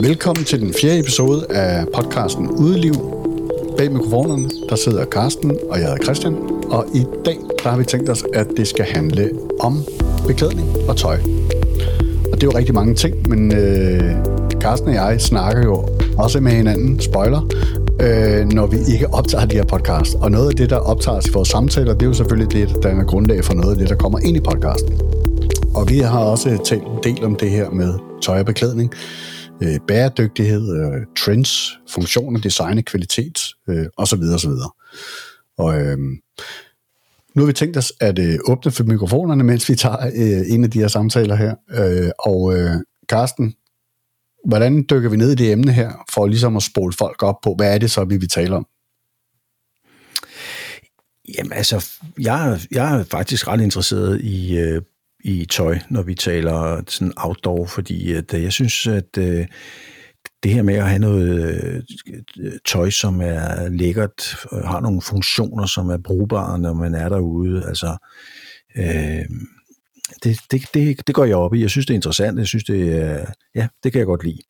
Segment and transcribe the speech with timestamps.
[0.00, 2.94] Velkommen til den fjerde episode af podcasten Udeliv.
[3.76, 6.36] Bag mikrofonerne, der sidder Karsten, og jeg hedder Christian.
[6.70, 9.84] Og i dag, der har vi tænkt os, at det skal handle om
[10.26, 11.18] beklædning og tøj.
[12.32, 14.14] Og det er jo rigtig mange ting, men øh,
[14.60, 17.48] Karsten og jeg snakker jo også med hinanden, spoiler,
[18.00, 20.14] øh, når vi ikke optager de her podcast.
[20.14, 22.88] Og noget af det, der optages i vores samtaler, det er jo selvfølgelig det, der
[22.88, 25.05] er grundlag for noget af det, der kommer ind i podcasten.
[25.76, 28.92] Og vi har også talt en del om det her med tøj og beklædning,
[29.62, 34.20] øh, bæredygtighed, øh, trends, funktioner, design, kvalitet øh, osv.
[34.34, 34.50] osv.
[35.58, 35.98] Og øh,
[37.34, 40.64] nu har vi tænkt os at øh, åbne for mikrofonerne, mens vi tager øh, en
[40.64, 41.54] af de her samtaler her.
[41.70, 42.76] Øh, og øh,
[43.08, 43.54] Karsten,
[44.44, 47.54] hvordan dykker vi ned i det emne her, for ligesom at spole folk op på,
[47.56, 48.66] hvad er det så, vi vil tale om?
[51.38, 54.82] Jamen altså, jeg, jeg er faktisk ret interesseret i, øh,
[55.26, 59.46] i tøj, når vi taler sådan outdoor, fordi at, øh, jeg synes, at øh,
[60.42, 61.82] det her med at have noget
[62.38, 67.08] øh, tøj, som er lækkert, øh, har nogle funktioner, som er brugbare, når man er
[67.08, 67.96] derude, altså
[68.76, 69.24] øh,
[70.22, 71.60] det, det, det, det går jeg op i.
[71.60, 72.38] Jeg synes, det er interessant.
[72.38, 72.80] Jeg synes, det
[73.54, 74.40] ja, det kan jeg godt lide.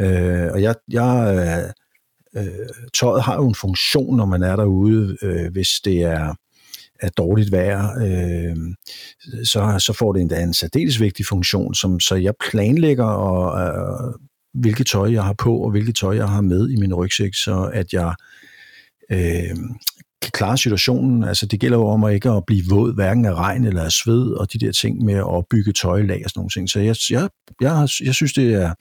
[0.00, 1.72] Øh, og jeg, jeg
[2.36, 6.34] øh, tøjet har jo en funktion, når man er derude, øh, hvis det er
[7.00, 8.56] er dårligt vejr, øh,
[9.44, 14.14] så, så får det endda en særdeles vigtig funktion, som, så jeg planlægger, og, øh,
[14.54, 17.70] hvilket tøj jeg har på, og hvilket tøj jeg har med i min rygsæk, så
[17.72, 18.14] at jeg
[19.10, 19.56] øh,
[20.22, 21.24] kan klare situationen.
[21.24, 23.92] Altså det gælder jo om at ikke at blive våd, hverken af regn eller af
[23.92, 26.70] sved, og de der ting med at opbygge tøjlag og sådan nogle ting.
[26.70, 27.28] Så jeg, jeg,
[27.60, 28.74] jeg, jeg synes, det er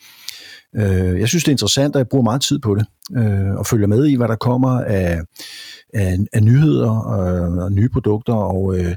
[0.76, 2.86] øh, jeg synes, det er interessant, og jeg bruger meget tid på det,
[3.18, 5.22] øh, og følger med i, hvad der kommer af,
[5.94, 8.96] af, af nyheder og, og nye produkter, og øh,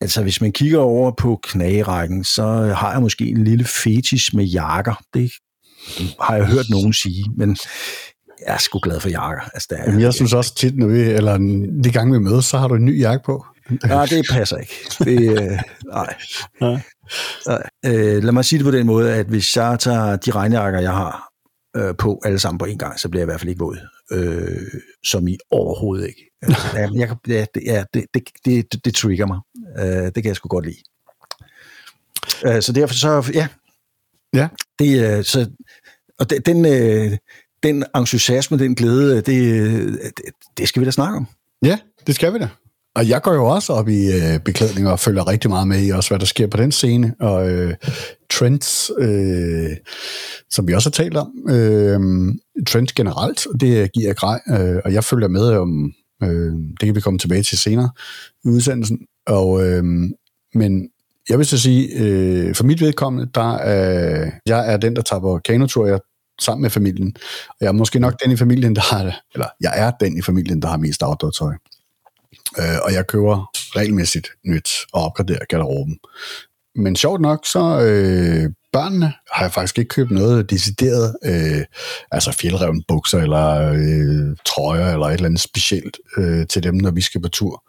[0.00, 2.42] altså hvis man kigger over på knagerækken, så
[2.76, 5.02] har jeg måske en lille fetish med jakker.
[5.14, 5.30] Det
[6.20, 7.56] har jeg hørt nogen sige, men
[8.46, 9.42] jeg er sgu glad for jakker.
[9.54, 11.38] Altså, der er, Jamen, jeg synes også tit, når vi, eller
[11.84, 13.46] de gange vi mødes, så har du en ny jakke på.
[13.84, 14.74] Nej, det passer ikke.
[14.98, 15.58] Det, øh,
[15.94, 16.14] nej.
[16.60, 16.82] nej.
[17.86, 20.92] Øh, lad mig sige det på den måde, at hvis jeg tager de regnjakker, jeg
[20.92, 21.30] har
[21.76, 23.78] øh, på alle sammen på en gang, så bliver jeg i hvert fald ikke våd.
[24.12, 26.30] Øh, som i overhovedet ikke.
[26.42, 29.38] Altså, jeg, ja, det, ja, det, det, det, det trigger mig.
[29.78, 30.82] Øh, det kan jeg sgu godt lide.
[32.46, 33.48] Øh, så derfor så, ja.
[34.34, 34.48] Ja.
[34.78, 35.50] Det, øh, så,
[36.18, 37.18] og det, den, øh,
[37.62, 40.24] den entusiasme, den glæde, det, det,
[40.58, 41.26] det skal vi da snakke om.
[41.62, 42.48] Ja, det skal vi da.
[42.94, 45.90] Og jeg går jo også op i øh, beklædning og følger rigtig meget med i
[45.90, 47.74] også, hvad der sker på den scene, og øh,
[48.30, 49.76] trends, øh,
[50.50, 51.28] som vi også har talt om.
[51.50, 52.00] Øh,
[52.68, 55.92] trends generelt, det giver jeg grej, øh, og jeg følger med om,
[56.22, 57.90] øh, det kan vi komme tilbage til senere
[58.44, 58.98] i udsendelsen.
[59.26, 59.84] Og, øh,
[60.54, 60.88] men
[61.28, 65.20] jeg vil så sige, øh, for mit vedkommende, der er, jeg er den, der tager
[65.20, 66.00] på kanotur, jeg
[66.40, 67.16] sammen med familien.
[67.48, 70.22] Og jeg er måske nok den i familien, der har, eller jeg er den i
[70.22, 71.54] familien, der har mest outdoor-tøj.
[72.58, 75.98] Øh, og jeg køber regelmæssigt nyt og opgraderer garderoben.
[76.74, 81.64] Men sjovt nok, så øh, børnene har jeg faktisk ikke købt noget decideret, øh,
[82.10, 86.90] altså fjeldrevne bukser eller øh, trøjer eller et eller andet specielt øh, til dem, når
[86.90, 87.64] vi skal på tur.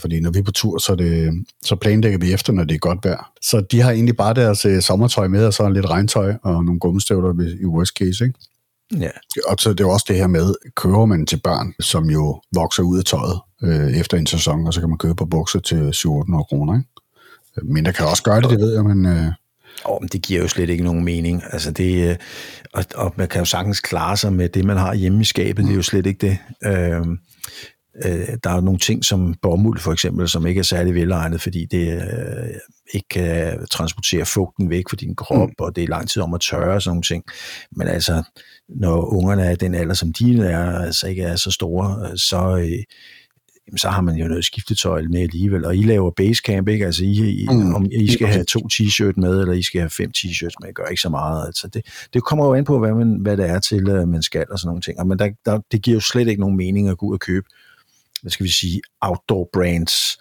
[0.00, 2.78] Fordi når vi er på tur, så, det, så planlægger vi efter, når det er
[2.78, 3.32] godt vejr.
[3.42, 6.80] Så de har egentlig bare deres øh, sommertøj med, og så lidt regntøj og nogle
[6.80, 8.38] gummistøvler i worst case, ikke?
[8.98, 9.10] Ja.
[9.46, 12.82] Og så det er også det her med, køber man til børn, som jo vokser
[12.82, 15.92] ud af tøjet øh, efter en sæson, og så kan man købe på bukser til
[15.92, 16.88] 700 kroner, ikke?
[17.62, 19.06] Men der kan også gøre det, det ved jeg, men...
[19.06, 19.32] Øh,
[19.84, 21.42] Oh, men det giver jo slet ikke nogen mening.
[21.52, 22.16] Altså det, øh,
[22.72, 25.64] og, og man kan jo sagtens klare sig med det, man har hjemme i skabet.
[25.64, 26.38] Det er jo slet ikke det.
[26.64, 27.00] Øh,
[28.04, 31.66] øh, der er nogle ting som bomuld for eksempel, som ikke er særlig velegnet, fordi
[31.70, 32.54] det øh,
[32.94, 35.54] ikke kan transportere fugten væk fra din krop, mm.
[35.58, 37.24] og det er lang tid om at tørre og sådan nogle ting.
[37.76, 38.22] Men altså,
[38.68, 42.84] når ungerne er den alder, som de er, altså ikke er så store, så, øh,
[43.76, 45.64] så har man jo noget skiftetøj med alligevel.
[45.64, 46.86] Og I laver basecamp, ikke?
[46.86, 47.74] Altså, I, I, mm.
[47.74, 50.86] om I skal have to t-shirt med, eller I skal have fem t-shirts med, gør
[50.86, 51.46] ikke så meget.
[51.46, 54.22] Altså, det, det kommer jo an på, hvad, man, hvad det er til, at man
[54.22, 55.06] skal, og sådan nogle ting.
[55.06, 57.46] Men der, der, det giver jo slet ikke nogen mening at gå ud og købe,
[58.22, 60.18] hvad skal vi sige, outdoor brands,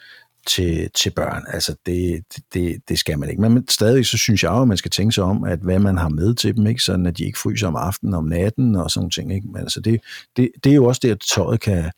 [0.50, 1.44] til, til børn.
[1.48, 2.24] Altså, det,
[2.54, 3.42] det, det skal man ikke.
[3.42, 5.98] Men stadig så synes jeg jo, at man skal tænke sig om, at hvad man
[5.98, 6.82] har med til dem, ikke?
[6.82, 9.34] sådan at de ikke fryser om aftenen, om natten og sådan ting.
[9.34, 9.48] Ikke?
[9.48, 10.02] Men altså, det,
[10.38, 11.92] det, det er jo også det, at tøjet kan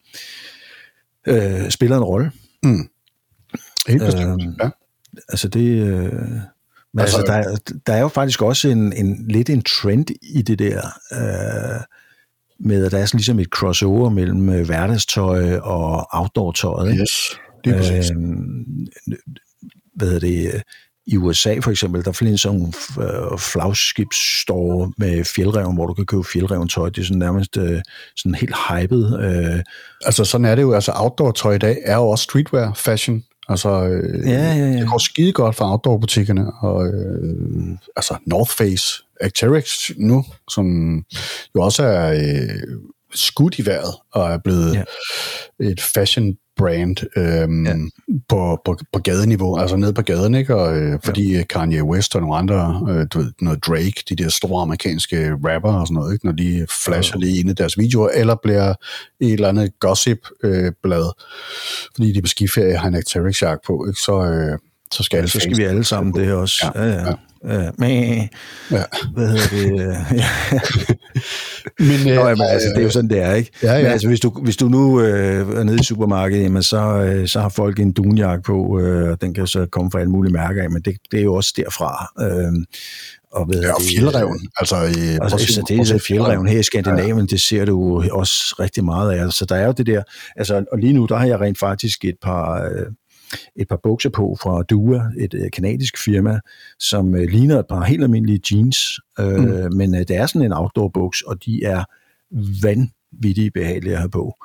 [1.27, 2.31] øh, spille en rolle.
[2.63, 2.89] Mm.
[3.88, 4.69] Helt bestemt, øh, ja.
[5.30, 5.88] Altså, det...
[5.88, 6.12] Øh,
[6.94, 10.42] men altså, altså der, der er jo faktisk også en, en lidt en trend i
[10.42, 10.81] det der,
[11.12, 11.81] øh,
[12.59, 16.92] med at der er sådan ligesom et crossover mellem øh, hverdagstøj og outdoor-tøjet.
[16.92, 17.07] Ikke?
[17.66, 18.18] Det er øh,
[19.96, 20.63] hvad hedder det,
[21.06, 22.74] i USA for eksempel, der findes sådan nogle
[23.31, 26.90] øh, flagskibsstore med fjeldreven, hvor du kan købe fjeldreven tøj.
[26.90, 27.81] Det er sådan nærmest øh,
[28.16, 29.19] sådan helt hyped.
[29.19, 29.63] Øh.
[30.06, 30.74] Altså sådan er det jo.
[30.74, 33.24] Altså outdoor-tøj i dag er jo også streetwear fashion.
[33.50, 34.80] Altså, øh, ja, ja, ja.
[34.80, 40.66] det går skide godt for outdoor-butikkerne, og øh, altså North Face, Arc'teryx nu, som
[41.56, 42.78] jo også er øh,
[43.14, 44.84] skudt i vejret, og er blevet ja.
[45.60, 47.75] et fashion brand øhm, ja.
[48.30, 50.56] på, på, på gadeniveau, altså nede på gaden, ikke?
[50.56, 51.44] Og, øh, fordi ja.
[51.44, 55.74] Kanye West og nogle andre, øh, du ved, noget Drake, de der store amerikanske rapper
[55.74, 56.25] og sådan noget, ikke?
[56.25, 57.25] når de flasher ja.
[57.25, 58.74] lige ind i deres videoer, eller bliver
[59.19, 64.00] et eller andet gossip-blad, øh, fordi de er på skiferie har en Arc'teryx på, ikke?
[64.00, 64.57] Så, øh,
[64.92, 66.72] så skal, ja, så skal vi alle sammen det også.
[66.76, 67.10] Ja, ja.
[67.10, 67.14] ja.
[67.48, 68.30] Ja, men,
[68.72, 68.84] ja.
[69.14, 69.98] hvad hedder det?
[70.12, 70.60] ja.
[71.90, 73.52] men, øh, Nå, jamen, altså, det er jo sådan, det er, ikke?
[73.64, 73.84] Ja, ja.
[73.84, 77.28] Men altså, hvis du, hvis du nu øh, er nede i supermarkedet, jamen, så, øh,
[77.28, 80.34] så har folk en dunjak på, øh, og den kan så komme fra alle mulige
[80.34, 82.08] mærker af, men det, det er jo også derfra.
[82.22, 82.54] Øh,
[83.32, 84.40] og, ved, ja, og fjeldreven.
[84.58, 87.26] Altså, i, altså, altså det er fjeldreven her i Skandinavien, ja.
[87.26, 89.32] det ser du også rigtig meget af.
[89.32, 90.04] Så der er jo det der,
[90.36, 92.86] altså, og lige nu, der har jeg rent faktisk et par, øh,
[93.56, 96.39] et par bukser på fra Dua, et øh, kanadisk firma,
[96.80, 98.78] som øh, ligner et par helt almindelige jeans,
[99.19, 99.75] øh, mm.
[99.78, 101.83] men øh, det er sådan en outdoor buks, og de er
[102.63, 104.36] vanvittigt behagelige at have på.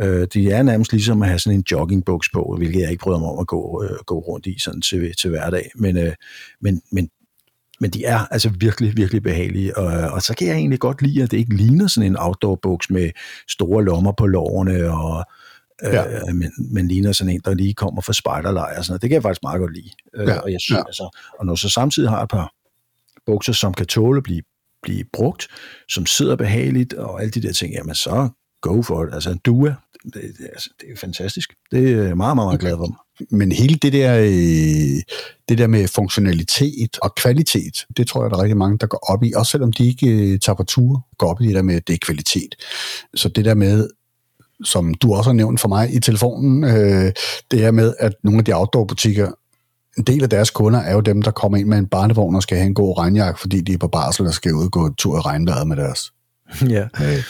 [0.00, 3.18] Øh, de er nærmest ligesom at have sådan en joggingbuks på, hvilket jeg ikke prøver
[3.18, 6.12] mig om at gå, øh, gå rundt i sådan til, til hverdag, men, øh,
[6.60, 7.10] men, men
[7.82, 11.22] men de er altså virkelig, virkelig behagelige, og, og så kan jeg egentlig godt lide,
[11.22, 13.10] at det ikke ligner sådan en outdoor buks med
[13.48, 15.24] store lommer på lårene og,
[15.82, 16.20] ja.
[16.28, 19.02] øh, men, men ligner sådan en, der lige kommer fra spejderlejr og sådan noget.
[19.02, 19.90] Det kan jeg faktisk meget godt lide.
[20.14, 20.38] Øh, ja.
[20.38, 20.86] Og, jeg synes, ja.
[20.86, 22.52] altså, og når så samtidig har et par
[23.26, 24.42] bukser, som kan tåle at blive,
[24.82, 25.48] blive brugt,
[25.88, 28.28] som sidder behageligt og alle de der ting, jamen så
[28.60, 29.14] go for it.
[29.14, 31.50] Altså en due, det, det, altså, det er fantastisk.
[31.70, 33.06] Det er jeg meget, meget, meget glad for.
[33.30, 35.02] Men hele det der, øh,
[35.48, 39.10] det der med funktionalitet og kvalitet, det tror jeg, der er rigtig mange, der går
[39.12, 39.32] op i.
[39.36, 41.88] Også selvom de ikke øh, tager på ture, går op i det der med, at
[41.88, 42.54] det er kvalitet.
[43.14, 43.88] Så det der med,
[44.64, 47.12] som du også har nævnt for mig i telefonen, øh,
[47.50, 49.30] det er med, at nogle af de outdoor-butikker,
[49.98, 52.42] en del af deres kunder er jo dem, der kommer ind med en barnevogn og
[52.42, 54.86] skal have en god regnjakke, fordi de er på barsel og skal ud og gå
[54.86, 56.12] en tur i regnvejret med deres,
[56.76, 56.84] ja.
[56.98, 57.22] med,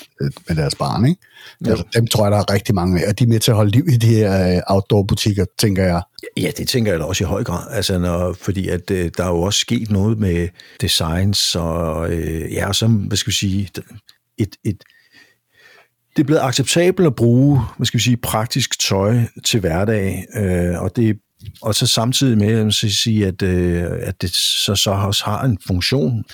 [0.48, 1.06] med deres barn.
[1.06, 1.20] Ikke?
[1.66, 3.56] Altså, dem tror jeg, der er rigtig mange af, og de er med til at
[3.56, 6.02] holde liv i de her øh, outdoor-butikker, tænker jeg.
[6.36, 9.24] Ja, det tænker jeg da også i høj grad, altså, når, fordi at, øh, der
[9.24, 10.48] er jo også sket noget med
[10.80, 13.70] designs, og øh, ja, så, hvad skal vi sige,
[14.38, 14.82] et, et,
[16.16, 20.82] det er blevet acceptabelt at bruge, hvad skal vi sige, praktisk tøj til hverdag, øh,
[20.82, 21.18] og det
[21.62, 25.58] og så samtidig med at sige, at, øh, at det så, så også har en
[25.66, 26.24] funktion,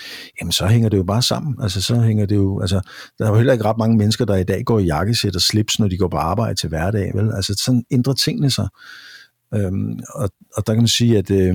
[0.40, 1.54] jamen så hænger det jo bare sammen.
[1.62, 2.80] Altså så hænger det jo, altså
[3.18, 5.42] der er jo heller ikke ret mange mennesker, der i dag går i jakkesæt og
[5.42, 7.32] slips, når de går på arbejde til hverdag, vel?
[7.34, 8.68] Altså sådan ændrer tingene sig.
[9.54, 11.54] Øhm, og, og der kan man sige, at, øh,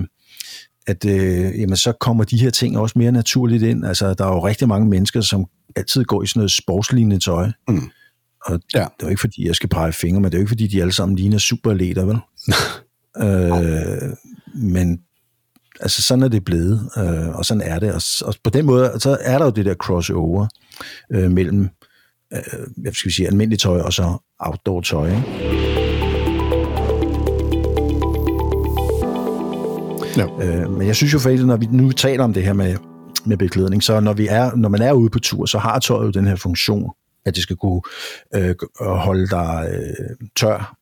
[0.88, 3.86] at øh, jamen, så kommer de her ting også mere naturligt ind.
[3.86, 5.46] Altså der er jo rigtig mange mennesker, som
[5.76, 7.52] altid går i sådan noget sportslignende tøj.
[7.68, 7.92] Mm
[8.46, 8.80] og ja.
[8.80, 10.68] det er jo ikke, fordi jeg skal pege fingre, men det er jo ikke, fordi
[10.68, 12.20] de alle sammen ligner superleder, vel?
[13.26, 14.14] øh,
[14.56, 15.00] men
[15.80, 17.94] altså sådan er det blevet, øh, og sådan er det.
[17.94, 20.48] Og, og på den måde, så er der jo det der crossover
[21.12, 21.70] øh, mellem,
[22.34, 22.40] øh,
[22.78, 25.24] hvad skal vi sige, almindelig tøj og så outdoor tøj, ikke?
[30.18, 30.26] Ja.
[30.42, 32.76] Øh, men jeg synes jo faktisk, når vi nu taler om det her med,
[33.26, 36.06] med beklædning, så når, vi er, når man er ude på tur, så har tøjet
[36.06, 36.92] jo den her funktion
[37.26, 37.82] at det skal kunne
[38.36, 40.78] øh, holde dig øh, tør.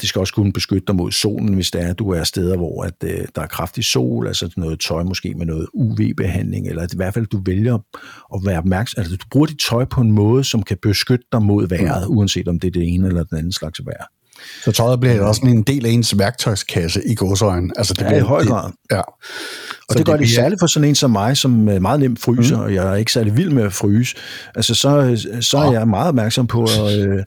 [0.00, 2.84] Det skal også kunne beskytte dig mod solen, hvis det er, du er steder, hvor
[2.84, 6.92] at, øh, der er kraftig sol, altså noget tøj måske med noget UV-behandling, eller at
[6.92, 7.78] i hvert fald du vælger
[8.34, 11.42] at være opmærksom, altså du bruger dit tøj på en måde, som kan beskytte dig
[11.42, 12.16] mod vejret, mm.
[12.16, 14.04] uanset om det er det ene eller den anden slags vejr.
[14.64, 17.72] Så tøjet bliver også en del af ens værktøjskasse i godsøjen.
[17.76, 18.66] Altså, det ja, bliver, i høj grad.
[18.66, 19.00] Det, ja.
[19.00, 22.20] Og så det gør det, det særligt for sådan en som mig, som meget nemt
[22.20, 22.62] fryser, mm.
[22.62, 24.16] og jeg er ikke særlig vild med at fryse.
[24.54, 27.24] Altså, så, så er jeg meget opmærksom på, øh,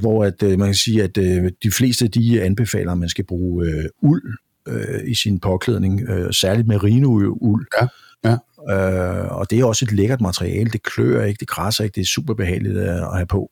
[0.00, 3.24] hvor at, øh, man kan sige, at øh, de fleste de anbefaler, at man skal
[3.26, 4.22] bruge øh, uld
[4.68, 7.66] øh, i sin påklædning, øh, særligt merino-uld.
[7.80, 7.86] Ja.
[8.24, 8.36] Ja.
[8.70, 10.70] Øh, og det er også et lækkert materiale.
[10.70, 13.50] Det klør ikke, det græsser ikke, det er super behageligt at have på.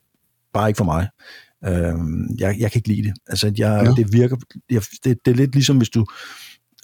[0.53, 1.07] Bare ikke for mig.
[1.67, 1.93] Øh,
[2.39, 3.13] jeg, jeg kan ikke lide det.
[3.27, 3.91] Altså, jeg, ja.
[3.91, 4.35] det virker...
[4.71, 6.05] Jeg, det, det er lidt ligesom, hvis du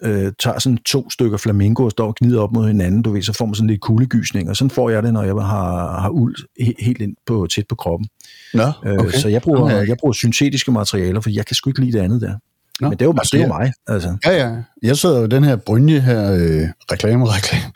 [0.04, 3.22] øh, tager sådan to stykker flamingo og står og gnider op mod hinanden, du ved,
[3.22, 6.10] så får man sådan lidt kuldegysning, og sådan får jeg det, når jeg har, har
[6.10, 6.36] uld
[6.80, 8.10] helt ind på, tæt på kroppen.
[8.54, 9.06] Nå, øh, okay.
[9.06, 12.04] øh, så jeg bruger, jeg bruger syntetiske materialer, for jeg kan sgu ikke lide det
[12.04, 12.34] andet der.
[12.82, 13.74] Nå, Men det er jo, altså, det er jo mig.
[13.88, 14.18] Altså.
[14.26, 14.56] Ja, ja.
[14.84, 17.72] Jeg sidder jo den her brynje her, øh, reklame, reklame,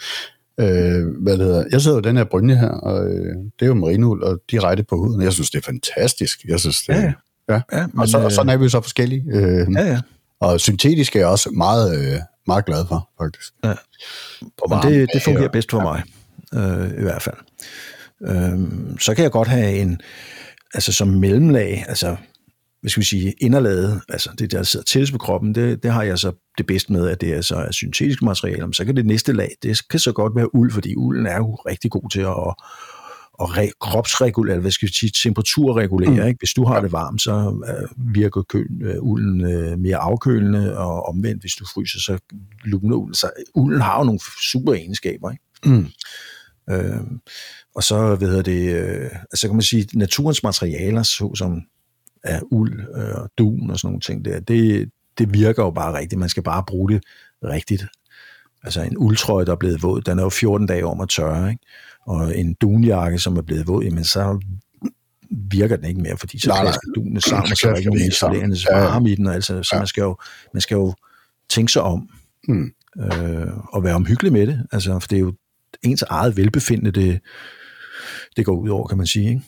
[0.60, 1.64] øh, hvad det hedder.
[1.72, 4.84] Jeg sidder jo den her brynje her, og øh, det er jo marinul og direkte
[4.84, 5.22] på huden.
[5.22, 6.44] Jeg synes, det er fantastisk.
[6.48, 7.14] Jeg synes, det, ja, ja.
[7.50, 9.24] Ja, ja men, og, så, og sådan er vi jo så forskellige.
[9.34, 10.02] Øh, ja, ja.
[10.40, 13.54] Og syntetisk er også meget, øh, meget glad for, faktisk.
[13.64, 13.74] Ja.
[14.70, 16.04] Men det, det fungerer bedst for mig,
[16.54, 17.36] øh, i hvert fald.
[18.22, 18.60] Øh,
[19.00, 20.02] så kan jeg godt have en,
[20.74, 22.16] altså som mellemlag, altså
[22.84, 26.04] hvad skal vi sige, inderlaget, altså det der sidder tættest på kroppen, det, det har
[26.04, 28.62] jeg så det bedste med, at det er så er syntetisk materiale.
[28.62, 31.38] Men så kan det næste lag, det kan så godt være uld, fordi ulden er
[31.38, 32.54] jo rigtig god til at,
[33.42, 36.10] at re, kropsregulere, hvad skal vi sige, temperaturregulere.
[36.10, 36.28] Mm.
[36.28, 36.38] Ikke?
[36.40, 41.06] Hvis du har det varmt, så uh, virker køl, uh, ulden uh, mere afkølende, og
[41.06, 42.18] omvendt, hvis du fryser, så
[42.64, 43.16] luner ulden.
[43.16, 44.20] Så ulden har jo nogle
[44.52, 45.32] super egenskaber.
[45.32, 45.44] Ikke?
[45.66, 45.88] Mm.
[46.72, 47.02] Uh,
[47.76, 51.62] og så, hvad hedder det, uh, altså kan man sige, naturens materialer, såsom
[52.24, 55.98] af uld øh, og dun og sådan nogle ting der, det, det virker jo bare
[55.98, 56.20] rigtigt.
[56.20, 57.04] Man skal bare bruge det
[57.44, 57.86] rigtigt.
[58.64, 61.50] Altså en uldtrøje, der er blevet våd, den er jo 14 dage om at tørre,
[61.50, 61.66] ikke?
[62.06, 64.40] og en dunjakke, som er blevet våd, jamen så
[65.32, 68.58] virker den ikke mere, fordi så klasker dunene sammen, så er der ikke nogen isolerende
[68.72, 69.80] varme i den, altså, så ja.
[69.80, 70.18] man, skal jo,
[70.54, 70.94] man skal jo
[71.50, 72.10] tænke sig om,
[72.48, 72.72] mm.
[73.00, 75.34] øh, og være omhyggelig med det, altså, for det er jo
[75.84, 77.20] ens eget velbefindende, det,
[78.38, 79.42] det går ud over, kan man sige, ikke?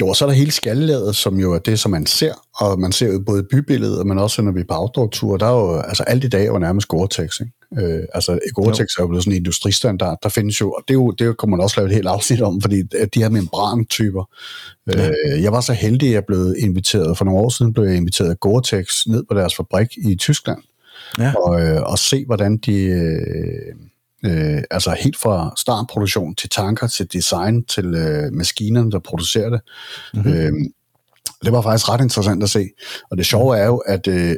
[0.00, 2.80] Jo, og så er der hele skallelaget, som jo er det, som man ser, og
[2.80, 5.80] man ser jo både bybilledet, men også når vi er på outdoor-tur, der er jo,
[5.80, 7.86] altså alt i dag er jo nærmest Gore-Tex, ikke?
[7.86, 10.98] Øh, altså Gore-Tex er jo blevet sådan en industristandard, der findes jo, og det, er
[10.98, 14.24] jo, det kommer man også lave et helt afsnit om, fordi de her membrantyper.
[14.92, 15.08] Ja.
[15.08, 17.96] Øh, jeg var så heldig, at jeg blev inviteret, for nogle år siden blev jeg
[17.96, 20.62] inviteret af Gore-Tex ned på deres fabrik i Tyskland,
[21.18, 21.34] ja.
[21.34, 22.82] og, øh, og se, hvordan de...
[22.82, 23.74] Øh,
[24.24, 29.60] Øh, altså helt fra startproduktion til tanker, til design, til øh, maskinerne, der producerer det.
[30.14, 30.32] Mm-hmm.
[30.32, 30.52] Øh,
[31.44, 32.68] det var faktisk ret interessant at se.
[33.10, 34.36] Og det sjove er jo, at øh,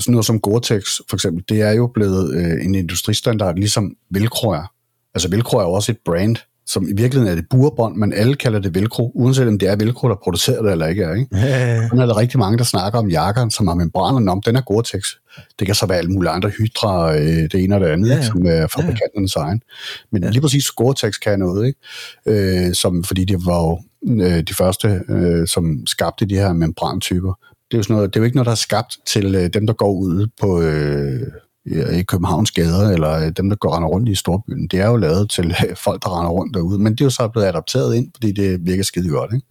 [0.00, 4.50] sådan noget som Gore-Tex for eksempel, det er jo blevet øh, en industristandard, ligesom Velcro
[4.50, 4.72] er.
[5.14, 6.36] Altså Velcro er jo også et brand,
[6.68, 9.76] som i virkeligheden er det burbånd, men alle kalder det velcro, uanset om det er
[9.76, 11.14] velcro, der producerer det eller ikke er.
[11.14, 11.36] Ikke?
[11.36, 11.82] Ja, ja, ja.
[11.82, 15.16] er der rigtig mange, der snakker om jakker, som har membraner om, den er Gore-Tex.
[15.58, 18.14] Det kan så være alle mulige andre hydra, øh, det ene og det andet, ja,
[18.14, 18.22] ja.
[18.22, 19.40] som er fabrikanternes ja.
[19.40, 19.62] egen.
[20.12, 20.30] Men ja.
[20.30, 21.80] lige præcis Gore-Tex kan noget, ikke?
[22.66, 23.80] Øh, som, fordi det var jo
[24.24, 27.32] øh, de første, øh, som skabte de her membrantyper.
[27.70, 29.50] Det er jo, sådan noget, det er jo ikke noget, der er skabt til øh,
[29.54, 30.60] dem, der går ud på...
[30.60, 31.22] Øh,
[31.98, 34.68] i Københavns gader, eller øh, dem, der går render rundt i storbyen.
[34.68, 37.10] Det er jo lavet til øh, folk, der render rundt derude, men det er jo
[37.10, 39.46] så blevet adapteret ind, fordi det virker skide godt, ikke?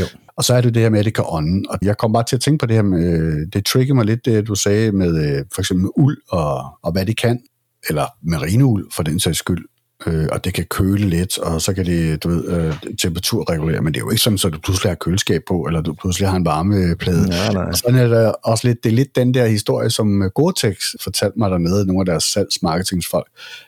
[0.00, 0.04] Jo.
[0.36, 1.62] Og så er det det her med, at det kan ånde.
[1.70, 4.24] Og jeg kom bare til at tænke på det her med, det trigger mig lidt,
[4.24, 7.40] det du sagde med for eksempel uld og, og hvad det kan,
[7.88, 9.64] eller marineuld for den sags skyld
[10.06, 13.94] øh, og det kan køle lidt, og så kan det du ved, øh, temperaturregulere, men
[13.94, 16.36] det er jo ikke sådan, så du pludselig har køleskab på, eller du pludselig har
[16.36, 17.34] en varmeplade.
[17.34, 17.72] Ja, nej.
[17.72, 21.50] Sådan er der også lidt, det er lidt den der historie, som Gore-Tex fortalte mig
[21.50, 23.26] dernede, nogle af deres salgsmarketingsfolk,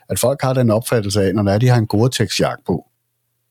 [0.09, 2.87] at folk har den opfattelse af, når de har en Gore-Tex-jakke på,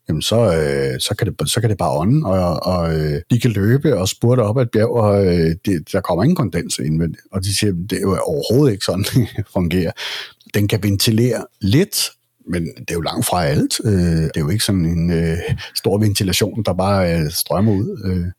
[0.09, 3.39] jamen så, øh, så, kan det, så kan det bare ånde, og, og øh, de
[3.39, 6.79] kan løbe og spurte op ad et bjerg, og øh, det, der kommer ingen kondens
[6.79, 7.15] ind.
[7.31, 9.03] Og de siger, det er jo overhovedet ikke sådan,
[9.37, 9.91] det fungerer.
[10.53, 12.11] Den kan ventilere lidt,
[12.47, 13.79] men det er jo langt fra alt.
[13.85, 15.37] Øh, det er jo ikke sådan en øh,
[15.75, 18.01] stor ventilation, der bare øh, strømmer ud.
[18.05, 18.11] Øh.
[18.15, 18.31] Men,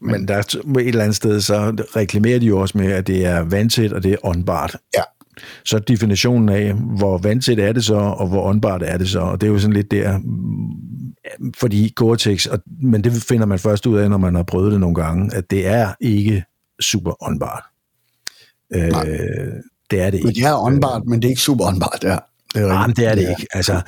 [0.00, 0.40] men der er
[0.78, 4.02] et eller andet sted, så reklamerer de jo også med, at det er vandtæt, og
[4.02, 4.76] det er åndbart.
[4.96, 5.02] Ja.
[5.64, 9.40] Så definitionen af, hvor vandtæt er det så, og hvor åndbart er det så, og
[9.40, 10.20] det er jo sådan lidt der,
[11.56, 14.80] fordi Gore-Tex, og, men det finder man først ud af, når man har prøvet det
[14.80, 16.44] nogle gange, at det er ikke
[16.80, 17.62] super åndbart.
[18.74, 18.92] Øh,
[19.90, 20.26] det er det ikke.
[20.26, 22.18] Men det er åndbart, men det er ikke super åndbart, ja.
[22.54, 23.30] Det er, Nej, det er det ja.
[23.30, 23.46] ikke.
[23.52, 23.80] Altså,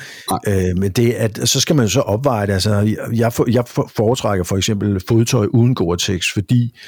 [0.48, 2.52] øh, men det, at, så skal man jo så opveje det.
[2.52, 3.64] Altså, jeg, for, jeg
[3.96, 6.78] foretrækker for eksempel fodtøj uden Gore-Tex, fordi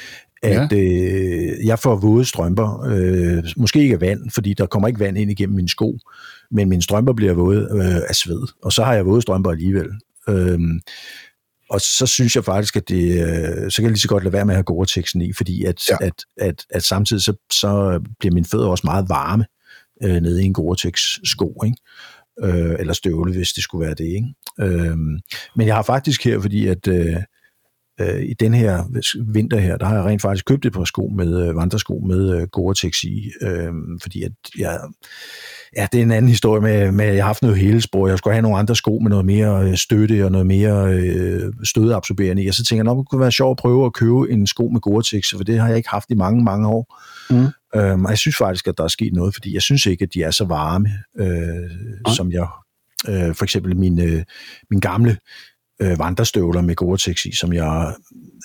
[0.43, 0.77] at ja.
[0.77, 2.83] øh, jeg får våde strømper.
[2.87, 5.97] Øh, måske ikke af vand, fordi der kommer ikke vand ind igennem mine sko,
[6.51, 8.41] men mine strømper bliver våde øh, af sved.
[8.63, 9.87] Og så har jeg våde strømper alligevel.
[10.29, 10.59] Øh,
[11.69, 14.33] og så synes jeg faktisk, at det, øh, så kan jeg lige så godt lade
[14.33, 15.95] være med at have Gore-Texen i, fordi at, ja.
[16.01, 19.45] at, at, at samtidig så, så bliver mine fødder også meget varme
[20.03, 21.77] øh, nede i en Gore-Tex-sko, ikke?
[22.43, 24.05] Øh, eller støvle, hvis det skulle være det.
[24.05, 24.27] Ikke?
[24.59, 24.97] Øh,
[25.55, 27.15] men jeg har faktisk her, fordi at øh,
[27.99, 28.83] øh, i den her
[29.33, 32.29] vinter her, der har jeg rent faktisk købt et par sko med øh, vandresko med
[32.35, 34.79] øh, Gore-Tex i, øh, fordi at jeg
[35.77, 38.07] ja, det er en anden historie med, med at jeg har haft noget helespor.
[38.07, 41.53] Jeg skulle have nogle andre sko med noget mere øh, støtte og noget mere øh,
[41.63, 42.47] stødeabsorberende i.
[42.47, 44.69] Og så tænker jeg, at det kunne være sjovt at prøve at købe en sko
[44.69, 46.97] med Gore-Tex, for det har jeg ikke haft i mange, mange år.
[47.29, 47.47] Mm.
[47.75, 50.13] Øhm, og jeg synes faktisk, at der er sket noget, fordi jeg synes ikke, at
[50.13, 50.89] de er så varme,
[51.19, 52.47] øh, som jeg...
[53.09, 54.23] Øh, for eksempel min, øh,
[54.69, 55.17] min gamle
[55.81, 57.95] øh, vandrestøvler med Gore-Tex i, som jeg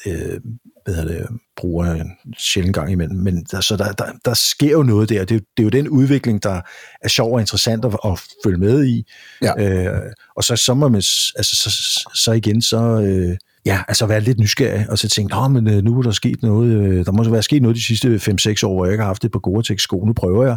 [0.06, 0.40] øh,
[0.84, 1.26] hvad det,
[1.56, 3.16] bruger en sjældent gang imellem.
[3.16, 5.24] Men der, så der, der, der sker jo noget der.
[5.24, 6.60] Det er, det er jo den udvikling, der
[7.02, 9.06] er sjov og interessant at, at følge med i.
[9.42, 9.52] Ja.
[9.58, 10.02] Øh,
[10.36, 11.02] og så, så, må man,
[11.36, 11.70] altså, så,
[12.14, 13.36] så igen, så, øh,
[13.66, 16.42] ja, altså være lidt nysgerrig, og så tænke, Nå, men øh, nu er der sket
[16.42, 19.08] noget, øh, der må være sket noget de sidste 5-6 år, hvor jeg ikke har
[19.08, 20.56] haft det på Gore-Tex-sko, nu prøver jeg,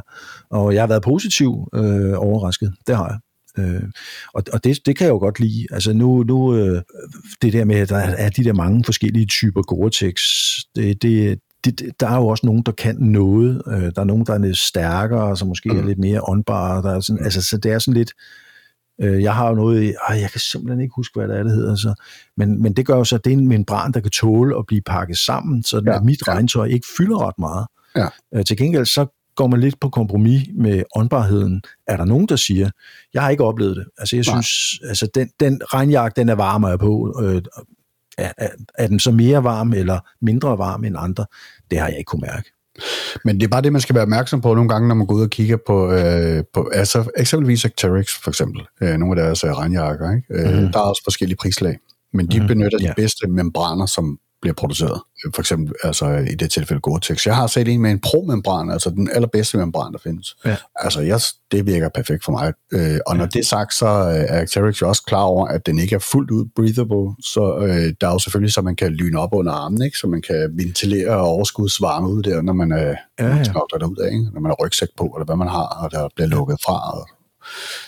[0.50, 3.17] og jeg har været positiv øh, overrasket, det har jeg.
[3.57, 3.83] Øh,
[4.33, 5.65] og og det, det kan jeg jo godt lide.
[5.71, 6.81] Altså nu, nu øh,
[7.41, 10.15] det der med, at der er de der mange forskellige typer Gore-Tex,
[10.75, 13.61] det, det, det, der er jo også nogen, der kan noget.
[13.67, 15.79] Øh, der er nogen, der er lidt stærkere, som måske mm.
[15.79, 16.81] er lidt mere åndbare.
[16.81, 18.11] Der er sådan, altså, så det er sådan lidt...
[19.01, 19.87] Øh, jeg har jo noget i...
[19.87, 21.75] Øh, jeg kan simpelthen ikke huske, hvad det er, det hedder.
[21.75, 22.03] Så,
[22.37, 24.65] men, men det gør jo så, at det er en membran, der kan tåle at
[24.67, 25.99] blive pakket sammen, så ja.
[25.99, 27.67] mit regntøj ikke fylder ret meget.
[27.95, 28.07] Ja.
[28.35, 32.36] Øh, til gengæld så går man lidt på kompromis med åndbarheden, er der nogen, der
[32.36, 32.70] siger.
[33.13, 33.86] Jeg har ikke oplevet det.
[33.98, 34.41] Altså, jeg Nej.
[34.41, 37.22] synes, altså, den, den regnjagt, den er varmere på.
[37.24, 37.41] Øh,
[38.17, 41.25] er, er, er den så mere varm eller mindre varm end andre?
[41.72, 42.51] Det har jeg ikke kunne mærke.
[43.25, 45.15] Men det er bare det, man skal være opmærksom på nogle gange, når man går
[45.15, 49.44] ud og kigger på, øh, på altså eksempelvis Arcteryx for eksempel, øh, nogle af deres
[49.44, 50.15] øh, regnjakker.
[50.15, 50.27] Ikke?
[50.34, 50.72] Øh, mm-hmm.
[50.72, 51.77] Der er også forskellige prislag,
[52.13, 52.48] men de mm-hmm.
[52.48, 52.94] benytter de ja.
[52.94, 55.01] bedste membraner, som bliver produceret.
[55.36, 57.25] For eksempel altså i det tilfælde Gore-Tex.
[57.25, 60.36] Jeg har set en med en pro-membran, altså den allerbedste membran, der findes.
[60.46, 60.56] Ja.
[60.75, 61.20] Altså jeg,
[61.51, 62.53] det virker perfekt for mig.
[62.74, 63.29] Øh, og når ja.
[63.29, 66.32] det er sagt, så er Arcteryx jo også klar over, at den ikke er fuldt
[66.32, 69.82] ud breathable, så øh, der er jo selvfølgelig, så man kan lyne op under armen,
[69.82, 69.98] ikke?
[69.98, 73.44] så man kan ventilere og overskudsvarme ud der, når man er ja, ja.
[73.79, 74.29] derud af, ikke?
[74.34, 77.08] når man har rygsæk på, eller hvad man har, og der bliver lukket fra, og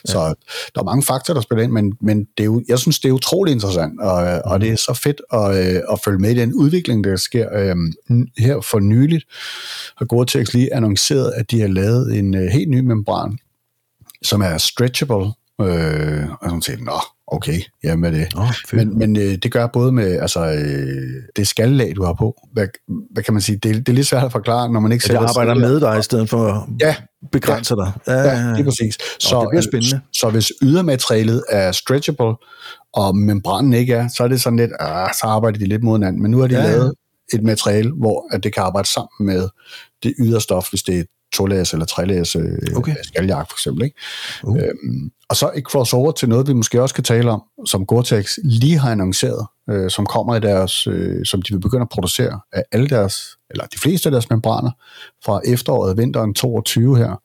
[0.05, 0.33] så
[0.75, 3.09] der er mange faktorer, der spiller ind, men, men det er jo, jeg synes, det
[3.09, 6.39] er utrolig interessant, og, og det er så fedt at, øh, at følge med i
[6.39, 7.93] den udvikling, der sker øhm,
[8.37, 9.25] her for nyligt.
[9.97, 13.37] Har Gore-Tex lige annonceret, at de har lavet en øh, helt ny membran,
[14.23, 15.25] som er stretchable,
[15.61, 18.27] øh, og sådan set, nå, okay, jamen med det.
[18.37, 22.47] Oh, men men øh, det gør både med altså, øh, det skallag, du har på.
[22.53, 22.67] Hvad,
[23.11, 23.55] hvad kan man sige?
[23.55, 26.01] Det, det er lidt svært at forklare, når man ikke selv arbejder med dig i
[26.01, 26.95] stedet for ja,
[27.31, 27.93] begrænse ja, dig.
[28.07, 28.97] Ja, ja, ja, det er præcis.
[29.19, 30.01] Så, oh, det bliver spændende.
[30.13, 32.35] Så, så hvis ydermaterialet er stretchable,
[32.93, 35.97] og membranen ikke er, så er det sådan lidt, ah, så arbejder de lidt mod
[35.97, 36.21] hinanden.
[36.21, 36.93] Men nu har de ja, lavet
[37.33, 39.49] et materiale, hvor at det kan arbejde sammen med
[40.03, 42.95] det yderstof, hvis det er to-layers eller tre-layers øh, okay.
[43.03, 43.83] skaljak for eksempel.
[43.83, 43.95] Ikke?
[44.43, 44.57] Uh.
[44.57, 47.43] Øhm, og så ikke for os over til noget, vi måske også kan tale om,
[47.65, 51.81] som Gore-Tex lige har annonceret, øh, som kommer i deres, øh, som de vil begynde
[51.81, 54.71] at producere af alle deres, eller de fleste af deres membraner
[55.25, 57.21] fra efteråret, vinteren 22 her,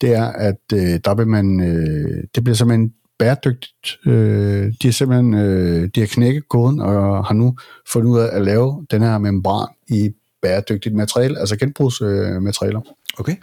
[0.00, 3.98] det er, at øh, der vil man, øh, det bliver simpelthen bæredygtigt.
[4.06, 7.56] Øh, de har simpelthen øh, de har knækket koden og har nu
[7.88, 10.10] fundet ud af at lave den her membran i
[10.42, 12.80] bæredygtigt materiale, altså genbrugsmaterialer.
[12.80, 13.36] Øh, Okay.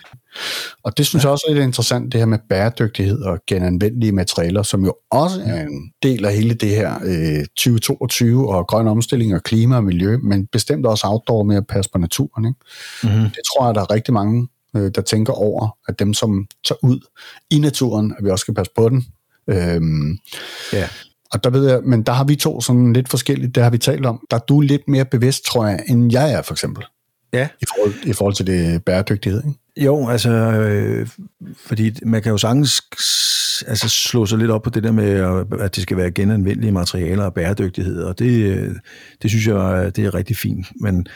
[0.83, 1.27] Og det synes ja.
[1.27, 5.41] jeg også er lidt interessant, det her med bæredygtighed og genanvendelige materialer, som jo også
[5.45, 9.83] er en del af hele det her øh, 2022 og grøn omstilling og klima og
[9.83, 12.45] miljø, men bestemt også outdoor med at passe på naturen.
[12.45, 12.59] Ikke?
[13.03, 13.29] Mm-hmm.
[13.29, 16.79] Det tror jeg, der er rigtig mange, øh, der tænker over, at dem, som tager
[16.83, 16.99] ud
[17.49, 19.05] i naturen, at vi også skal passe på den.
[19.47, 20.17] Øhm,
[20.73, 20.89] ja.
[21.31, 23.77] Og der ved jeg, men der har vi to sådan lidt forskelligt, det har vi
[23.77, 24.25] talt om.
[24.31, 26.85] Der er du lidt mere bevidst, tror jeg, end jeg er for eksempel.
[27.33, 27.47] Ja.
[27.61, 29.59] I forhold, i forhold til det bæredygtighed, ikke?
[29.77, 31.07] Jo, altså, øh,
[31.55, 32.81] fordi man kan jo sagtens
[33.67, 37.23] altså, slå sig lidt op på det der med, at det skal være genanvendelige materialer
[37.23, 38.81] og bæredygtighed, og det,
[39.21, 40.67] det synes jeg, det er rigtig fint.
[40.81, 41.07] Men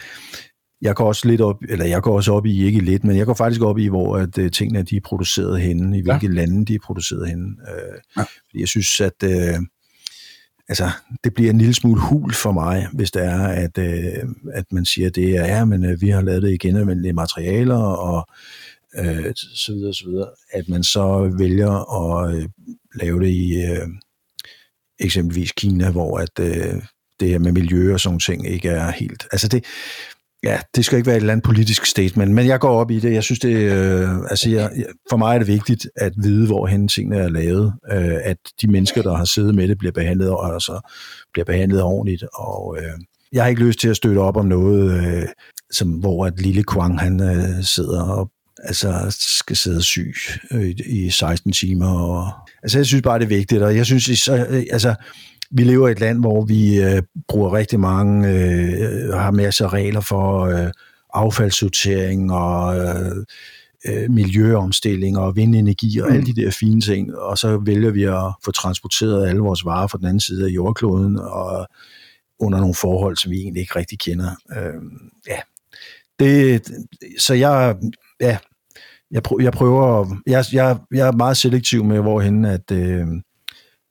[0.82, 3.26] jeg går også lidt op, eller jeg går også op i, ikke lidt, men jeg
[3.26, 6.34] går faktisk op i, hvor at, uh, tingene de er produceret henne, i hvilke ja.
[6.34, 7.46] lande de er produceret henne.
[7.46, 8.22] Uh, ja.
[8.22, 9.64] Fordi jeg synes, at uh,
[10.70, 10.90] altså,
[11.24, 14.86] det bliver en lille smule hul for mig, hvis det er, at, øh, at man
[14.86, 18.28] siger, det er, ja, men øh, vi har lavet det i genanvendelige materialer, og
[18.96, 22.50] øh, så videre, så videre, at man så vælger at øh,
[22.96, 23.88] lave det i øh,
[25.00, 26.82] eksempelvis Kina, hvor at øh,
[27.20, 29.28] det her med miljø og sådan ting ikke er helt...
[29.32, 29.66] Altså det,
[30.44, 33.00] Ja, det skal ikke være et eller andet politisk statement, men jeg går op i
[33.00, 33.14] det.
[33.14, 34.72] Jeg synes, det øh, altså jeg,
[35.10, 38.68] for mig er det vigtigt at vide, hvor hen tingene er lavet, øh, at de
[38.68, 40.92] mennesker, der har siddet med det, bliver behandlet, og altså,
[41.34, 42.24] bliver behandlet ordentligt.
[42.34, 42.92] Og øh,
[43.32, 45.28] jeg har ikke lyst til at støtte op om noget, øh,
[45.72, 48.32] som, hvor at lille Kwang, han øh, sidder og
[48.64, 50.16] altså, skal sidde syg
[50.52, 51.90] øh, i 16 timer.
[51.90, 52.32] Og,
[52.64, 54.96] altså, jeg synes bare, det er vigtigt, og jeg synes, så, øh, altså,
[55.52, 59.74] vi lever i et land, hvor vi øh, bruger rigtig mange, øh, har masser af
[59.74, 60.72] regler for øh,
[61.14, 63.26] affaldssortering og øh,
[63.86, 66.14] øh, miljøomstilling og vindenergi og mm.
[66.14, 69.88] alle de der fine ting, og så vælger vi at få transporteret alle vores varer
[69.88, 71.68] fra den anden side af jordkloden og
[72.40, 74.30] under nogle forhold, som vi egentlig ikke rigtig kender.
[74.58, 74.82] Øh,
[75.28, 75.40] ja.
[76.20, 76.72] Det,
[77.20, 77.76] så jeg,
[78.22, 78.38] ja,
[79.12, 83.08] jeg, prøver, jeg prøver, jeg, jeg, jeg er meget selektiv med, hvorhen at, øh,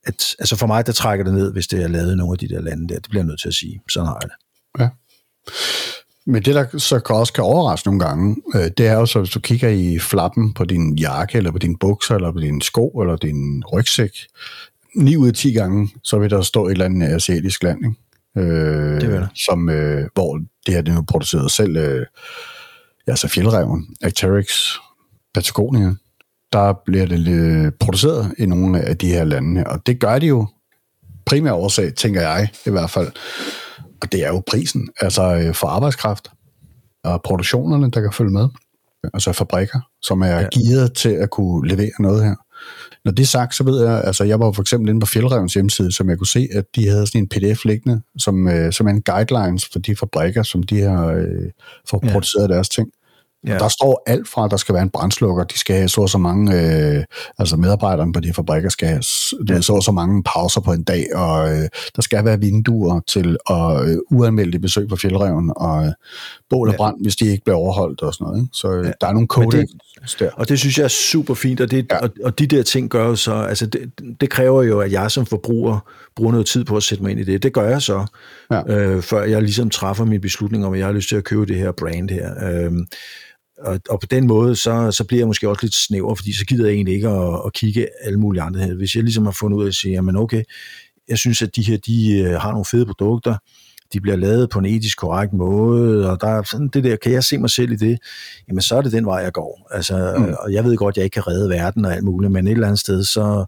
[0.03, 2.37] at altså for mig, der trækker det ned, hvis det er lavet i nogle af
[2.37, 2.95] de der lande der.
[2.99, 3.81] Det bliver jeg nødt til at sige.
[3.89, 4.37] Sådan har jeg det.
[4.83, 4.89] Ja.
[6.25, 9.29] Men det, der så også kan overraske nogle gange, øh, det er jo så, hvis
[9.31, 12.87] du kigger i flappen på din jakke, eller på din bukser, eller på din sko,
[12.89, 14.11] eller din rygsæk,
[14.95, 18.49] 9 ud af 10 gange, så vil der stå et eller andet asiatisk land, ikke?
[18.51, 19.27] øh, Det vil der.
[19.35, 22.05] som, øh, hvor det her det er nu produceret selv, øh,
[23.07, 24.47] ja, så Fjeldreven, Arcteryx,
[25.33, 25.93] Patagonia,
[26.53, 30.27] der bliver det øh, produceret i nogle af de her lande og det gør de
[30.27, 30.47] jo
[31.25, 33.07] primær årsag, tænker jeg i hvert fald,
[34.01, 36.31] og det er jo prisen, altså øh, for arbejdskraft
[37.03, 38.47] og produktionerne, der kan følge med,
[39.13, 40.47] altså fabrikker, som er Ja.
[40.53, 42.35] gearet til at kunne levere noget her.
[43.05, 45.53] Når det er sagt, så ved jeg, altså jeg var for eksempel inde på Fjeldrevens
[45.53, 48.87] hjemmeside, som jeg kunne se, at de havde sådan en pdf liggende, som, øh, som
[48.87, 51.25] er en guidelines for de fabrikker, som de har øh,
[52.03, 52.11] ja.
[52.11, 52.87] produceret deres ting.
[53.47, 53.51] Ja.
[53.53, 53.57] Ja.
[53.57, 56.09] Der står alt fra, at der skal være en brændslukker, de skal have så og
[56.09, 56.53] så mange,
[56.97, 57.03] øh,
[57.39, 59.01] altså medarbejderne på de her fabrikker skal have
[59.49, 59.61] Ja.
[59.61, 63.37] så og så mange pauser på en dag, og øh, der skal være vinduer til
[63.45, 65.91] og, øh, uanmeldte besøg på fjeldreven, og øh,
[66.49, 66.77] bål og Ja.
[66.77, 68.39] brand, hvis de ikke bliver overholdt og sådan noget.
[68.41, 68.49] Ikke?
[68.53, 68.91] Så øh, Ja.
[69.01, 69.65] der er nogle codex
[70.19, 70.29] der.
[70.33, 71.97] Og det synes jeg er super fint, og, det, ja.
[71.97, 75.11] Og, og de der ting gør jo så, altså det, det kræver jo, at jeg
[75.11, 75.79] som forbruger
[76.15, 77.43] bruger noget tid på at sætte mig ind i det.
[77.43, 78.05] Det gør jeg så,
[78.51, 78.61] ja.
[78.73, 81.45] Øh, før jeg ligesom træffer min beslutning om, at jeg har lyst til at købe
[81.45, 82.49] det her brand her.
[82.51, 82.87] Øhm,
[83.61, 86.45] og, og på den måde, så, så bliver jeg måske også lidt snæver, fordi så
[86.45, 88.75] gider jeg egentlig ikke at, at kigge alle mulige andre her.
[88.75, 90.43] Hvis jeg ligesom har fundet ud af at sige, jamen okay,
[91.09, 93.35] jeg synes, at de her, de øh, har nogle fede produkter,
[93.93, 97.11] de bliver lavet på en etisk korrekt måde, og der er sådan det der, kan
[97.11, 97.99] jeg se mig selv i det,
[98.47, 99.67] jamen så er det den vej, jeg går.
[99.71, 100.33] Altså, mm.
[100.39, 102.51] Og jeg ved godt, at jeg ikke kan redde verden og alt muligt, men et
[102.51, 103.45] eller andet sted, så,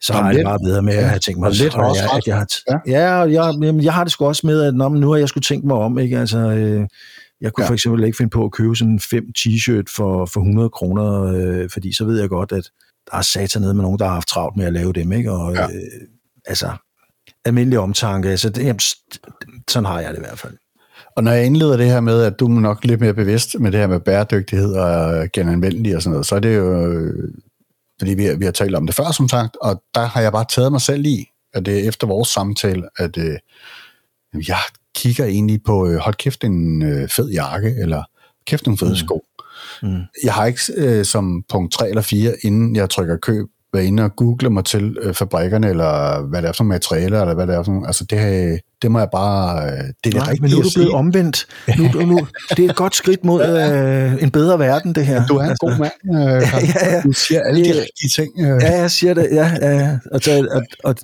[0.00, 1.74] så Og har jeg det bare bedre med at ja, have tænkt mig, og lidt
[1.74, 2.46] at også jeg, at jeg har,
[2.86, 3.00] Ja.
[3.00, 5.16] ja, og jeg, jamen, jeg har det sgu også med, at nå, men nu har
[5.18, 6.18] jeg skulle tænkt mig om, ikke?
[6.18, 6.86] Altså, øh,
[7.40, 7.68] jeg kunne ja.
[7.68, 11.70] For eksempel ikke finde på at købe sådan fem t-shirt for, for 100 kroner, øh,
[11.70, 12.70] fordi så ved jeg godt, at
[13.10, 15.32] der er satan nede med nogen, der har haft travlt med at lave dem, ikke?
[15.32, 15.64] Og Ja.
[15.64, 15.70] øh,
[16.46, 16.70] altså,
[17.44, 18.80] almindelig omtanke, altså, det, jamen,
[19.70, 20.56] sådan har jeg det i hvert fald.
[21.16, 23.72] Og når jeg indleder det her med, at du er nok lidt mere bevidst med
[23.72, 27.02] det her med bæredygtighed og genanvendelig og sådan noget, så er det jo,
[27.98, 30.44] fordi vi, vi har talt om det før, som sagt, og der har jeg bare
[30.48, 33.38] taget mig selv i, at det er efter vores samtale, at øh,
[34.48, 34.58] jeg
[34.98, 38.02] kigger egentlig på, øh, hold kæft, en øh, fed jakke, eller
[38.46, 38.96] kæft, nogle fede Mm.
[38.96, 39.22] sko.
[39.82, 40.00] Mm.
[40.24, 44.02] Jeg har ikke øh, som punkt 3 eller 4, inden jeg trykker køb, været inde
[44.02, 47.46] og google mig til øh, fabrikkerne, eller hvad det er for nogle materialer, eller hvad
[47.46, 50.22] det er for nogle, altså det, det må jeg bare, øh, det er det Nej,
[50.24, 51.46] rigtige men nu er du blevet omvendt.
[51.78, 53.42] Nu, nu, det er et godt skridt mod
[54.16, 55.26] øh, en bedre verden, det her.
[55.26, 56.42] Du er en god mand, øh,
[56.74, 57.00] ja, ja.
[57.02, 58.32] Du siger alle de rigtige ting.
[58.40, 58.62] Øh.
[58.62, 59.28] Ja, jeg siger det.
[59.32, 59.98] Ja, ja.
[60.12, 60.94] Og, og, og,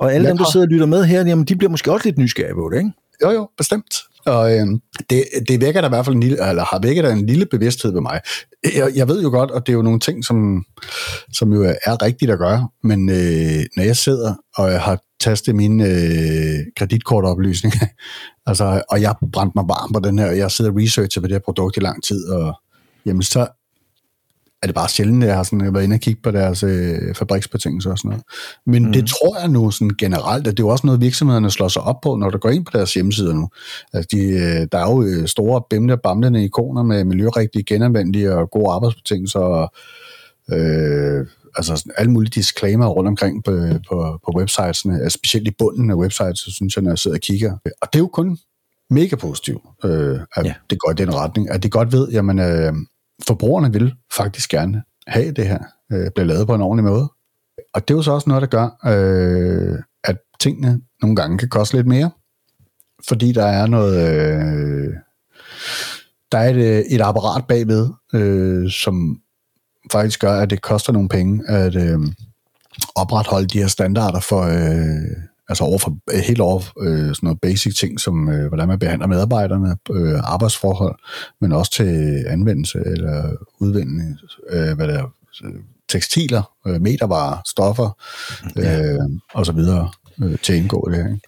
[0.00, 2.18] og alle dem, der sidder og lytter med her, jamen, de bliver måske også lidt
[2.18, 2.90] nysgerrige på det, ikke?
[3.22, 3.94] Jo, jo, bestemt.
[4.26, 4.66] Og øh,
[5.10, 7.46] det, det vækker der i hvert fald en lille, eller har vækket der en lille
[7.46, 8.20] bevidsthed ved mig.
[8.74, 10.64] Jeg, jeg ved jo godt, og det er jo nogle ting, som,
[11.32, 15.54] som jo er rigtigt at gøre, men øh, når jeg sidder og jeg har tastet
[15.54, 17.86] mine øh, kreditkortoplysninger,
[18.46, 21.26] altså, og jeg brændte mig varm på den her, og jeg sidder og researcher på
[21.26, 22.54] det her produkt i lang tid, og
[23.06, 23.46] jamen, så
[24.62, 27.14] er det bare sjældent, at jeg har sådan, været inde og kigge på deres øh,
[27.14, 28.24] fabriksbetingelser og sådan noget.
[28.66, 28.92] Men mm.
[28.92, 31.82] det tror jeg nu sådan generelt, at det er jo også noget, virksomhederne slår sig
[31.82, 33.48] op på, når du går ind på deres hjemmesider nu.
[33.92, 38.50] Altså de, øh, der er jo øh, store bimle bamlende ikoner med miljørigtige, genanvendelige og
[38.50, 39.72] gode arbejdsbetingelser, og
[40.52, 43.50] øh, altså sådan alle mulige disclaimer rundt omkring på,
[43.88, 47.16] på, på websitesene, altså specielt i bunden af websites, så synes jeg, når jeg sidder
[47.16, 47.52] og kigger.
[47.82, 48.38] Og det er jo kun
[48.90, 50.54] mega positivt, øh, at Ja.
[50.70, 52.72] det går i den retning, at de godt ved, jamen øh,
[53.26, 55.58] forbrugerne vil faktisk gerne have det her,
[55.92, 57.08] øh, bliver lavet på en ordentlig måde.
[57.74, 61.48] Og det er jo så også noget, der gør, øh, at tingene nogle gange kan
[61.48, 62.10] koste lidt mere,
[63.08, 64.94] fordi der er noget, øh,
[66.32, 69.20] der er et, øh, et apparat bagved, øh, som
[69.92, 71.98] faktisk gør, at det koster nogle penge at øh,
[72.94, 77.40] opretholde de her standarder for, øh, altså over for, øh, helt over øh, sådan noget
[77.40, 80.98] basic ting, som øh, hvordan man behandler medarbejderne, øh, arbejdsforhold,
[81.40, 83.30] men også til anvendelse eller
[83.60, 84.18] udvinding,
[84.50, 85.12] øh, hvad det er,
[85.44, 85.52] øh,
[85.88, 87.96] tekstiler, øh, metervarer, stoffer
[88.56, 88.82] Ja.
[88.82, 88.98] øh,
[89.34, 89.90] og så videre
[90.22, 91.06] øh, til at indgå det her.
[91.06, 91.20] Ikke?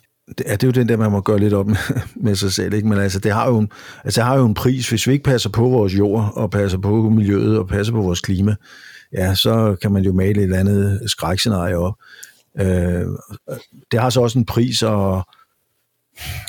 [0.46, 1.76] Er, det er jo den der, man må gøre lidt op med,
[2.26, 2.88] med sig selv, ikke?
[2.88, 3.68] Men altså, det har, jo en,
[4.04, 4.88] altså, det har jo en pris.
[4.88, 8.20] Hvis vi ikke passer på vores jord, og passer på miljøet, og passer på vores
[8.20, 8.54] klima,
[9.12, 11.94] ja, så kan man jo male et eller andet skrækscenarie op.
[12.58, 13.06] Øh,
[13.92, 15.26] det har så også en pris, og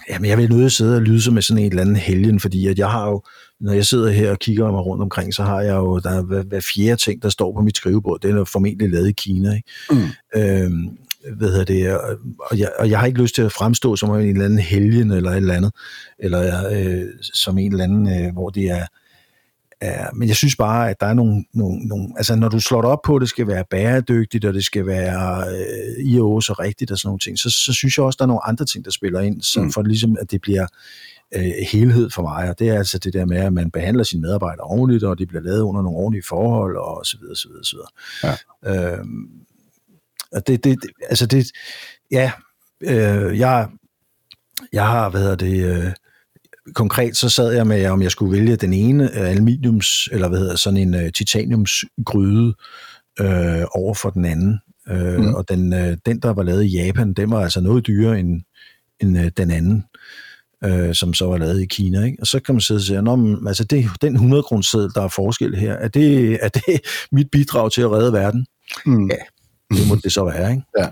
[0.09, 2.67] jamen, jeg vil nødt sidde og lyde som med sådan en eller anden helgen, fordi
[2.67, 3.23] at jeg har jo,
[3.59, 6.21] når jeg sidder her og kigger mig rundt omkring, så har jeg jo, der er
[6.21, 9.55] hver, hver fjerde ting, der står på mit skrivebord, den er formentlig lavet i Kina,
[9.55, 9.69] ikke?
[9.91, 10.41] Mm.
[10.41, 10.97] Øhm,
[11.37, 14.09] hvad hedder det, og, og, jeg, og jeg har ikke lyst til at fremstå som
[14.09, 15.71] en eller anden helgen eller et eller andet,
[16.19, 18.85] eller øh, som en eller anden, øh, hvor det er,
[19.81, 22.81] er, men jeg synes bare, at der er nogle, nogle, nogle, altså når du slår
[22.81, 26.53] det op på, at det skal være bæredygtigt, og det skal være øh, IO så
[26.53, 28.85] rigtigt og sådan nogle ting, så, så synes jeg også, der er nogle andre ting,
[28.85, 29.71] der spiller ind, så Mm.
[29.71, 30.67] for ligesom, at det bliver
[31.35, 34.21] øh, helhed for mig, og det er altså det der med, at man behandler sine
[34.21, 37.63] medarbejdere ordentligt, og de bliver lavet under nogle ordentlige forhold, og så videre, så videre,
[37.63, 38.37] så videre.
[38.63, 38.93] Ja.
[38.97, 39.29] Øhm,
[40.31, 41.47] og det, det, det, altså det,
[42.11, 42.31] ja,
[42.81, 43.69] øh, jeg,
[44.73, 45.91] jeg har, hvad hedder det, øh,
[46.75, 50.55] konkret så sad jeg med, om jeg skulle vælge den ene aluminiums, eller hvad hedder
[50.55, 52.53] sådan en uh, titaniumsgryde
[53.19, 54.59] øh, over for den anden.
[54.89, 55.33] Øh, mm.
[55.33, 58.41] Og den, øh, den, der var lavet i Japan, den var altså noget dyrere end,
[58.99, 59.83] end øh, den anden,
[60.63, 62.05] øh, som så var lavet i Kina.
[62.05, 62.17] Ikke?
[62.21, 65.07] Og så kan man sidde og sige, Nå, altså det, den 100 kroner der er
[65.07, 68.45] forskel her, er det, er det mit bidrag til at redde verden?
[68.85, 69.09] Mm.
[69.09, 69.15] Ja,
[69.75, 70.51] det må det så være.
[70.51, 70.63] Ikke?
[70.79, 70.87] Ja.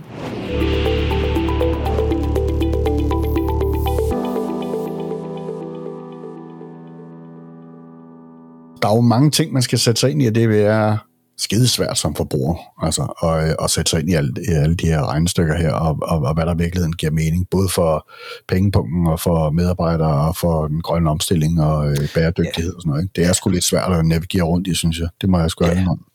[8.81, 10.97] Der er jo mange ting, man skal sætte sig ind i, og det vil være
[11.37, 15.05] skidesvært som forbruger, altså at, at sætte sig ind i alle, i alle de her
[15.05, 18.09] regnestykker her, og, og, og hvad der i virkeligheden giver mening, både for
[18.47, 22.75] pengepunkten og for medarbejdere og for den grønne omstilling og øh, bæredygtighed ja.
[22.75, 23.03] og sådan noget.
[23.03, 23.11] Ikke?
[23.15, 25.07] Det er sgu lidt svært at navigere rundt i, synes jeg.
[25.21, 25.85] Det må jeg sgu ja.
[25.89, 26.05] om.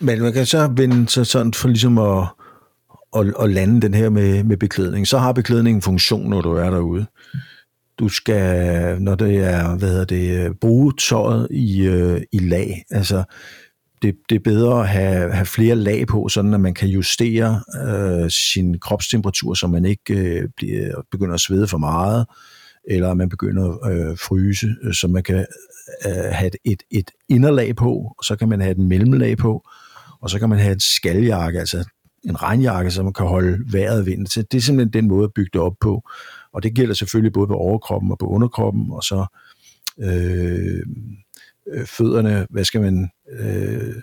[0.00, 2.26] Men man kan så vende sig sådan for ligesom at,
[3.16, 5.06] at, at lande den her med, med beklædning.
[5.06, 7.06] Så har beklædningen en funktion, når du er derude
[7.98, 12.84] du skal, når det er, hvad hedder det, øh, bruge tøjet i, øh, i lag.
[12.90, 13.24] Altså,
[14.02, 17.62] det, det er bedre at have, have flere lag på, sådan at man kan justere
[17.86, 22.26] øh, sin kropstemperatur, så man ikke øh, bliver, begynder at svede for meget,
[22.84, 25.46] eller man begynder øh, at øh, fryse, så man kan
[26.06, 29.68] øh, have et, et, inderlag på, og så kan man have et mellemlag på,
[30.20, 31.84] og så kan man have et skaljakke, altså
[32.24, 34.26] en regnjakke, så man kan holde vejret vind.
[34.26, 34.46] til.
[34.52, 36.02] det er simpelthen den måde at bygge det op på.
[36.56, 39.26] Og det gælder selvfølgelig både på overkroppen og på underkroppen, og så
[40.00, 40.82] øh,
[41.72, 43.94] øh, fødderne, hvad skal man, øh,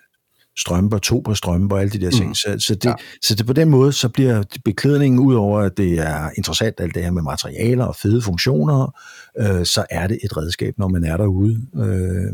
[0.58, 2.28] strømper, to på strømper, alle de der ting.
[2.28, 2.34] Mm.
[2.34, 2.94] Så, så, det, ja.
[3.22, 6.96] så det på den måde, så bliver beklædningen, ud over at det er interessant, alt
[6.96, 8.96] det her med materialer og fede funktioner,
[9.40, 12.34] øh, så er det et redskab, når man er derude øh,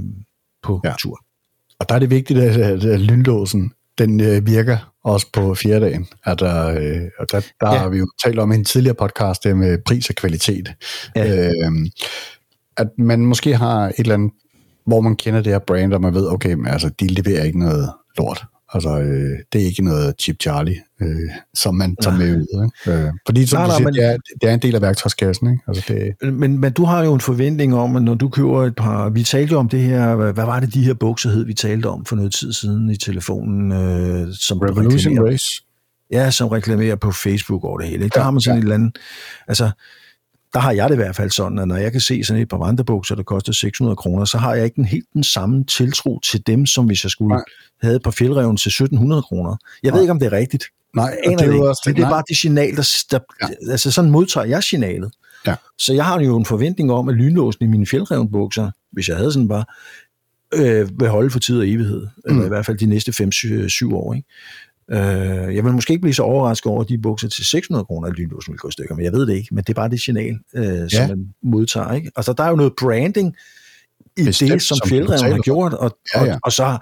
[0.63, 0.93] på ja.
[0.99, 1.19] tur.
[1.79, 6.07] Og der er det vigtigt, at, at lynlåsen, den øh, virker også på fjerde dagen.
[6.25, 7.77] At der, øh, og der, der ja.
[7.77, 10.73] har vi jo talt om i en tidligere podcast, det med pris og kvalitet.
[11.15, 11.47] Ja.
[11.47, 11.71] Øh,
[12.77, 14.31] at man måske har et eller andet,
[14.85, 17.59] hvor man kender det her brand, og man ved, okay, men, altså, de leverer ikke
[17.59, 18.45] noget lort.
[18.73, 22.71] Altså, øh, det er ikke noget Chip Charlie, øh, som man tager med ud.
[22.85, 22.99] Ikke?
[22.99, 25.51] Øh, fordi, som nej, du siger, men, det, er, det er en del af værktøjskassen.
[25.51, 25.63] Ikke?
[25.67, 26.33] Altså, det...
[26.33, 29.09] men, men du har jo en forventning om, at når du køber et par...
[29.09, 30.15] Vi talte jo om det her...
[30.15, 32.89] Hvad, hvad var det, de her bukser hed, vi talte om for noget tid siden
[32.89, 33.71] i telefonen?
[33.71, 35.45] Øh, som Revolution Race.
[36.11, 38.03] Ja, som reklamerer på Facebook over det hele.
[38.03, 38.13] Ikke?
[38.13, 38.59] Der ja, har man sådan ja.
[38.59, 38.97] et eller andet...
[39.47, 39.71] Altså,
[40.53, 42.49] der har jeg det i hvert fald sådan, at når jeg kan se sådan et
[42.49, 46.19] par vandrebukser, der koster 600 kroner, så har jeg ikke den helt den samme tiltro
[46.19, 47.43] til dem, som hvis jeg skulle Nej.
[47.81, 49.57] have et par fjeldreven til 1700 kroner.
[49.83, 49.95] Jeg Nej.
[49.95, 50.65] ved ikke, om det er rigtigt.
[50.95, 53.71] Nej, det, er det, også, det, det er bare det signal, der, der ja.
[53.71, 55.11] altså sådan modtager jeg signalet.
[55.47, 55.55] Ja.
[55.77, 59.31] Så jeg har jo en forventning om, at lynlåsen i mine fjeldrevnbukser, hvis jeg havde
[59.31, 59.65] sådan bare,
[60.53, 62.01] øh, vil holde for tid og evighed.
[62.01, 62.31] Mm.
[62.31, 63.11] Eller i hvert fald de næste
[63.91, 64.13] 5-7 år.
[64.13, 64.27] Ikke?
[64.91, 68.07] Øh, jeg vil måske ikke blive så overrasket over, at de bukser til 600 kroner
[68.07, 69.55] i lynlåsen vil gå i stykker, men jeg ved det ikke.
[69.55, 70.87] Men det er bare det signal, øh, ja.
[70.89, 71.93] som man modtager.
[71.93, 72.11] Ikke?
[72.15, 73.35] Altså, der er jo noget branding
[74.17, 76.33] i Bestemt, det, som, som Fjeldreven har gjort, og, ja, ja.
[76.33, 76.77] Og, og så,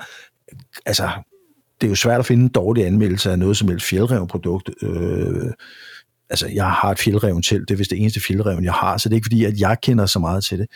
[0.85, 1.09] altså,
[1.81, 4.69] det er jo svært at finde en dårlig anmeldelse af noget som helst fjeldreven produkt.
[4.81, 5.51] Øh,
[6.29, 9.09] altså, jeg har et fjeldreven til, det er vist det eneste fjeldreven, jeg har, så
[9.09, 10.67] det er ikke fordi, at jeg kender så meget til det.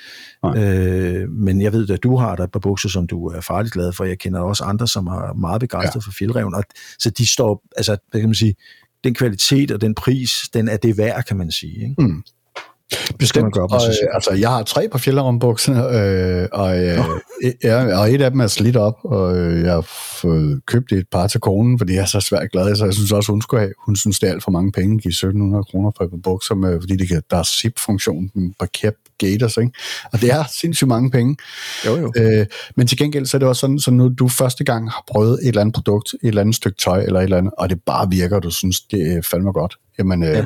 [0.58, 3.74] Øh, men jeg ved, at du har der et par bukser, som du er farligt
[3.74, 4.06] glad for.
[4.06, 6.06] Jeg kender også andre, som er meget begejstret ja.
[6.06, 6.56] for fjeldreven.
[6.56, 6.64] Og,
[7.00, 8.56] så de står, altså, hvad kan man sige,
[9.04, 11.90] den kvalitet og den pris, den er det værd, kan man sige.
[11.90, 11.96] Ikke?
[11.98, 12.24] Mm.
[13.20, 13.44] Bestemt.
[13.44, 17.00] Man gøre og, øh, altså, jeg har tre på fjellerumbukserne, øh, og, øh,
[17.64, 19.88] ja, og et af dem er slidt op, og øh, jeg har
[20.22, 23.12] fået købt et par til konen, fordi jeg er så svært glad, så jeg synes
[23.12, 23.74] også, hun skulle have.
[23.86, 26.56] Hun synes, det er alt for mange penge, give 1700 kroner for et par bukser,
[26.56, 29.72] med, fordi det kan, der er zip-funktion på cap gators, ikke?
[30.14, 31.38] Og det er sindssygt mange penge.
[31.86, 32.12] Jo, jo.
[32.18, 35.04] Øh, men til gengæld så er det også sådan, så nu du første gang har
[35.12, 37.70] prøvet et eller andet produkt, et eller andet stykke tøj eller et eller andet, og
[37.70, 40.46] det bare virker, og du synes, det er fandme godt, jamen, øh, ja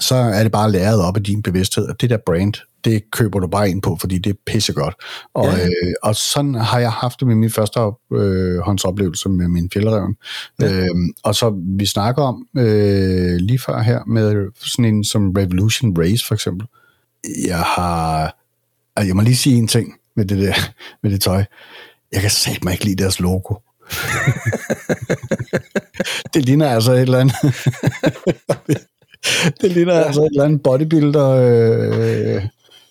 [0.00, 2.52] så er det bare læret op af din bevidsthed, at det der brand,
[2.84, 4.94] det køber du bare ind på, fordi det er pissegodt.
[5.34, 5.64] Og, ja.
[5.64, 7.80] øh, og sådan har jeg haft det med min første
[8.12, 10.16] øh, håndsoplevelse med min fjeldereven.
[10.60, 10.72] Ja.
[10.72, 10.88] Øh,
[11.24, 16.26] og så vi snakker om øh, lige før her med sådan en som Revolution Race
[16.26, 16.66] for eksempel.
[17.46, 18.22] Jeg har...
[18.96, 20.54] Altså, jeg må lige sige en ting med det, der,
[21.02, 21.44] med det tøj.
[22.12, 23.54] Jeg kan satme ikke lide deres logo.
[26.34, 27.36] det ligner altså et eller andet.
[29.60, 30.02] det ligner ja.
[30.02, 31.28] altså et eller andet bodybuilder.
[31.28, 32.42] Øh,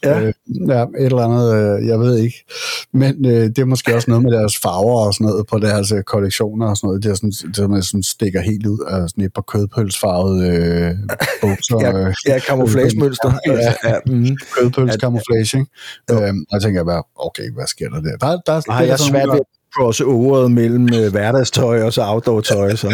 [0.04, 0.22] ja.
[0.22, 0.34] Øh,
[0.67, 2.46] ja, et eller andet, øh, jeg ved ikke.
[2.94, 5.91] Men øh, det er måske også noget med deres farver og sådan noget på deres
[5.91, 7.04] øh, kollektioner og sådan noget.
[7.04, 10.96] Det er sådan, det er, sådan stikker helt ud af sådan et par kødpølsfarvede øh,
[11.41, 11.78] bukser.
[11.82, 13.34] ja, øh, ja camouflage-mønster.
[13.48, 14.38] ja, ja, mm.
[14.56, 15.72] kødpøls camouflage, ikke?
[16.12, 18.17] Øh, og jeg tænker bare, okay, hvad sker der der?
[18.17, 19.39] der, der har jeg svært ved
[19.76, 22.76] crosse overet mellem øh, hverdagstøj og så outdoor-tøj.
[22.76, 22.88] Så.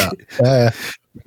[0.00, 0.08] ja,
[0.46, 0.70] ja, ja.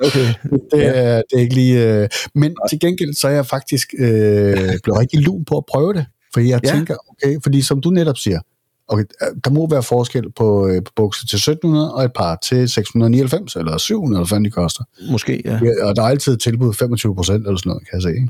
[0.03, 0.33] Okay.
[0.71, 2.01] Det, er, det er ikke lige...
[2.01, 5.93] Øh, men til gengæld, så er jeg faktisk øh, blevet rigtig lun på at prøve
[5.93, 6.05] det.
[6.33, 6.71] Fordi jeg ja.
[6.71, 8.39] tænker, okay, fordi som du netop siger,
[8.87, 9.03] okay,
[9.43, 13.55] der må være forskel på, øh, på bukser til 1700 og et par til 699
[13.55, 14.83] eller 700, hvad de koster.
[15.11, 15.59] Måske, ja.
[15.63, 15.85] ja.
[15.85, 18.09] Og der er altid tilbud 25 procent eller sådan noget, kan jeg se.
[18.09, 18.29] Ikke?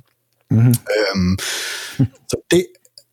[0.50, 0.76] Mm-hmm.
[0.96, 1.38] Øhm,
[2.30, 2.66] så det,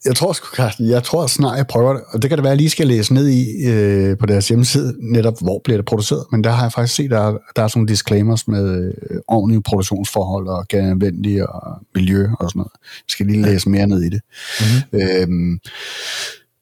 [0.04, 2.02] jeg tror sgu, Carsten, jeg tror snart, jeg prøver det.
[2.08, 4.48] Og det kan det være, at jeg lige skal læse ned i øh, på deres
[4.48, 6.24] hjemmeside, netop hvor bliver det produceret.
[6.32, 9.16] Men der har jeg faktisk set, der er, der er sådan nogle disclaimers med øh,
[9.28, 12.72] ordentlige produktionsforhold og genanvendelige og miljø og sådan noget.
[12.74, 14.20] Jeg skal lige læse mere ned i det.
[14.60, 15.00] Mm-hmm.
[15.00, 15.58] Øhm,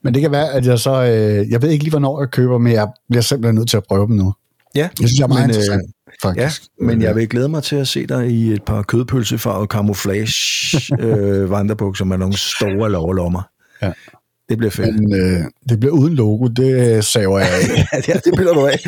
[0.05, 1.03] men det kan være, at jeg så...
[1.03, 3.85] Øh, jeg ved ikke lige, hvornår jeg køber, men jeg bliver simpelthen nødt til at
[3.89, 4.35] prøve dem nu.
[4.75, 5.83] Ja, jeg synes, jeg er meget men, interessant.
[6.23, 6.63] Faktisk.
[6.81, 10.33] Ja, men jeg vil glæde mig til at se dig i et par kødpølsefarvede camouflage
[11.07, 13.43] øh, vandrebukser med nogle store lovrelommer.
[13.83, 13.93] Ja.
[14.49, 15.01] Det bliver fedt.
[15.01, 17.87] Men øh, det bliver uden logo, det saver jeg af.
[18.09, 18.79] ja, det bliver du af.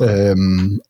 [0.30, 0.80] øhm,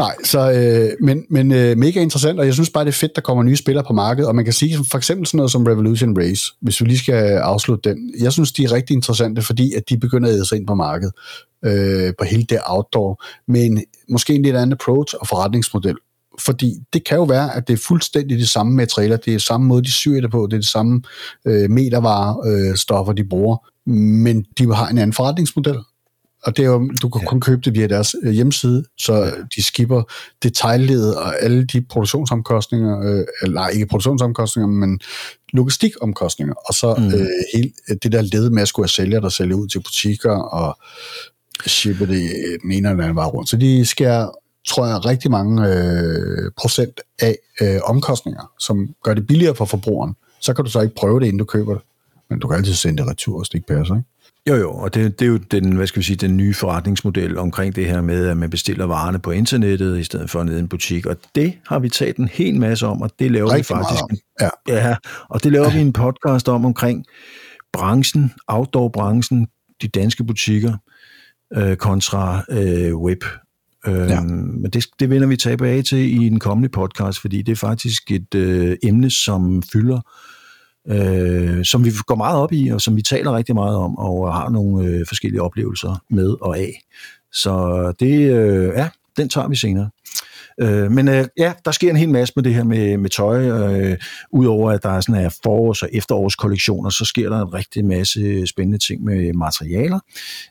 [0.00, 3.16] Nej, så, øh, men, men øh, mega interessant, og jeg synes bare, det er fedt,
[3.16, 5.66] der kommer nye spillere på markedet, og man kan sige for eksempel sådan noget som
[5.66, 8.14] Revolution Race, hvis vi lige skal afslutte den.
[8.20, 10.74] Jeg synes, de er rigtig interessante, fordi at de begynder at æde sig ind på
[10.74, 11.14] markedet,
[11.64, 15.96] øh, på hele det outdoor, med en, måske en lidt anden approach og forretningsmodel.
[16.38, 19.66] Fordi det kan jo være, at det er fuldstændig det samme materialer, det er samme
[19.66, 21.02] måde, de syr det på, det er det samme
[21.44, 23.56] øh, metervarestoffer, øh, stoffer, de bruger,
[23.90, 25.76] men de har en anden forretningsmodel,
[26.42, 27.26] og det er jo, du kan ja.
[27.26, 29.30] kun købe det via deres øh, hjemmeside, så ja.
[29.56, 30.02] de skipper
[30.42, 35.00] detaljledet og alle de produktionsomkostninger, øh, eller ikke produktionsomkostninger, men
[35.52, 37.06] logistikomkostninger, og så mm.
[37.06, 40.32] øh, hele det der led med at skulle have sælger, der sælger ud til butikker
[40.32, 40.78] og
[41.66, 42.30] shipper det
[42.64, 43.48] den anden vej rundt.
[43.48, 44.30] Så de skærer,
[44.68, 50.14] tror jeg, rigtig mange øh, procent af øh, omkostninger, som gør det billigere for forbrugeren.
[50.40, 51.82] Så kan du så ikke prøve det, inden du køber det.
[52.30, 54.08] Men du kan altid sende det retur, hvis det ikke passer, ikke?
[54.48, 57.38] Jo, jo, og det, det er jo den, hvad skal vi sige, den nye forretningsmodel
[57.38, 60.60] omkring det her med, at man bestiller varerne på internettet, i stedet for ned i
[60.60, 63.76] en butik, og det har vi talt en hel masse om, og det laver Rigtig
[63.76, 64.24] vi faktisk.
[64.40, 64.48] Ja.
[64.68, 64.96] ja.
[65.28, 65.74] og det laver ja.
[65.74, 67.04] vi en podcast om omkring
[67.72, 69.46] branchen, outdoor-branchen,
[69.82, 70.76] de danske butikker,
[71.56, 73.24] øh, kontra øh, web.
[73.86, 74.20] Øh, ja.
[74.20, 78.10] Men det, det vender vi tilbage til i en kommende podcast, fordi det er faktisk
[78.10, 80.00] et øh, emne, som fylder
[80.88, 84.34] øh, som vi går meget op i, og som vi taler rigtig meget om, og
[84.34, 86.82] har nogle øh, forskellige oplevelser med og af.
[87.32, 89.90] Så det, øh, ja, den tager vi senere.
[90.62, 93.44] Øh, men øh, ja, der sker en hel masse med det her med, med tøj.
[93.48, 93.96] Øh,
[94.32, 98.46] Udover at der er sådan her forårs- og efterårskollektioner, så sker der en rigtig masse
[98.46, 100.00] spændende ting med materialer,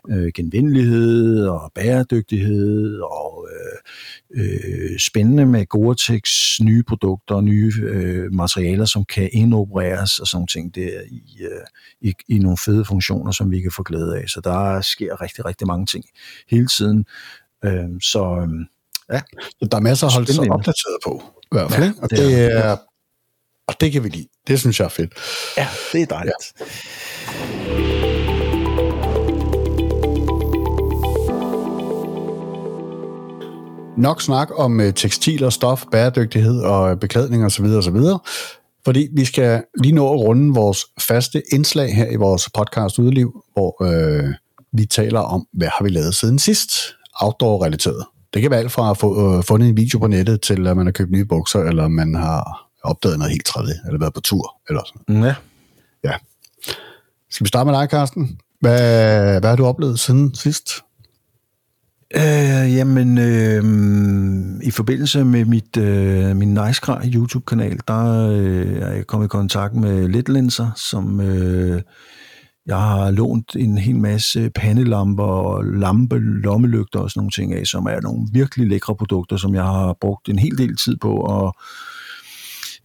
[0.10, 8.34] øh, genvendelighed og bæredygtighed og øh, øh, spændende med Gore-Tex nye produkter og nye øh,
[8.34, 11.66] materialer, som kan indopereres og sådan ting der i, øh,
[12.02, 14.30] i, i nogle fede funktioner, som vi kan få glæde af.
[14.30, 16.06] Så der sker rigtig, rigtig mange ting
[16.50, 17.06] hele tiden.
[17.66, 18.66] Øh, så øh,
[19.14, 19.22] Ja.
[19.50, 21.84] Så der er masser at holde sig opdateret på, i hvert fald.
[21.84, 22.78] Ja, og, det, det er,
[23.68, 24.28] og det kan vi lide.
[24.48, 25.14] Det synes jeg er fedt.
[25.58, 26.36] Ja, det er dejligt.
[26.60, 26.66] Ja.
[33.98, 37.66] Nok snak om uh, tekstil og stof, bæredygtighed og beklædning osv.
[37.66, 37.98] osv.
[38.86, 43.44] Fordi vi skal lige nå at runde vores faste indslag her i vores podcast Udeliv,
[43.54, 44.34] hvor øh,
[44.74, 46.72] vi taler om, hvad har vi lavet siden sidst,
[47.22, 48.19] outdoor-relateret.
[48.34, 50.78] Det kan være alt fra at få øh, fundet en video på nettet, til at
[50.78, 54.22] man har købt nye bukser, eller man har opdaget noget helt tredje, eller været på
[54.22, 55.36] tur, eller sådan Ja.
[56.04, 56.14] Ja.
[57.30, 58.40] Skal vi starte med dig, Carsten?
[58.62, 60.72] Hvad, hvad har du oplevet siden sidst?
[62.16, 63.64] Øh, jamen, øh,
[64.64, 69.76] i forbindelse med mit, øh, min Nice YouTube-kanal, der øh, er jeg kommet i kontakt
[69.76, 71.82] med Litlenser, som øh,
[72.70, 77.66] jeg har lånt en hel masse pandelamper og lampe, lommelygter og sådan nogle ting af,
[77.66, 81.14] som er nogle virkelig lækre produkter, som jeg har brugt en hel del tid på
[81.22, 81.52] at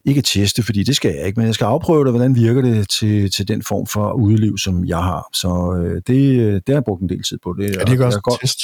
[0.05, 2.63] ikke at teste, fordi det skal jeg ikke, men jeg skal afprøve det, hvordan virker
[2.63, 5.29] det til, til den form for udliv, som jeg har.
[5.33, 7.55] Så øh, det, det har jeg brugt en del tid på.
[7.59, 8.61] Det, er det ikke også godt test?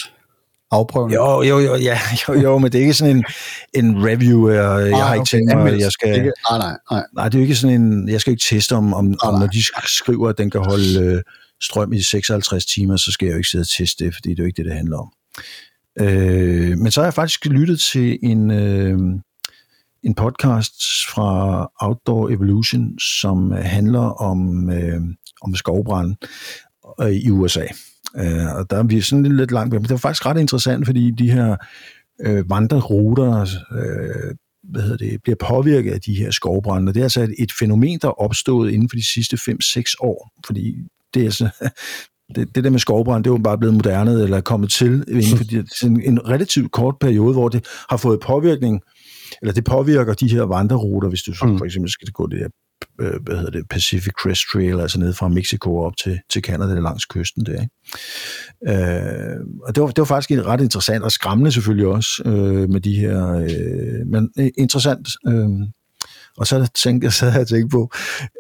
[0.71, 1.15] Afprøvning?
[1.15, 3.25] Jo, jo, jo, ja, jo, jo, men det er ikke sådan en,
[3.75, 6.15] en review, jeg, jeg ah, har ikke okay, tænkt mig, at jeg skal...
[6.15, 7.05] Ikke, ah, nej, nej.
[7.15, 8.09] Nej, det er jo ikke sådan en...
[8.09, 11.01] Jeg skal ikke teste, om, om, ah, om når de skriver, at den kan holde
[11.01, 11.23] øh,
[11.63, 14.39] strøm i 56 timer, så skal jeg jo ikke sidde og teste det, fordi det
[14.39, 15.13] er jo ikke det, det handler om.
[16.01, 18.99] Øh, men så har jeg faktisk lyttet til en, øh,
[20.03, 20.75] en podcast
[21.09, 25.01] fra Outdoor Evolution, som handler om, øh,
[25.43, 26.17] om skovbrand
[27.01, 27.67] øh, i USA.
[28.17, 31.11] Øh, og der er vi sådan lidt langt men det var faktisk ret interessant, fordi
[31.11, 31.57] de her
[32.21, 33.41] øh, vandreruter,
[33.73, 36.93] øh, hvad hedder det, bliver påvirket af de her skovbrænde.
[36.93, 40.33] Det er altså et, et fænomen, der er opstået inden for de sidste 5-6 år,
[40.47, 40.75] fordi
[41.15, 41.49] det er altså,
[42.35, 45.37] det, det der med skovbrand, det er jo bare blevet moderne eller kommet til inden
[45.37, 48.81] for de, en, en relativt kort periode, hvor det har fået påvirkning,
[49.43, 51.59] eller det påvirker de her vandreruter, hvis du mm.
[51.59, 52.51] for eksempel skal gå det øh,
[53.01, 56.81] Øh, hvad hedder det, Pacific Crest Trail, altså ned fra Mexico op til, til Canada
[56.81, 57.61] langs kysten der.
[57.61, 57.71] Ikke?
[58.69, 62.81] Øh, og det var, det var faktisk ret interessant og skræmmende selvfølgelig også øh, med
[62.81, 65.09] de her, øh, men øh, interessant.
[65.27, 65.49] Øh,
[66.37, 67.91] og så tænkte jeg, så havde jeg tænkt på,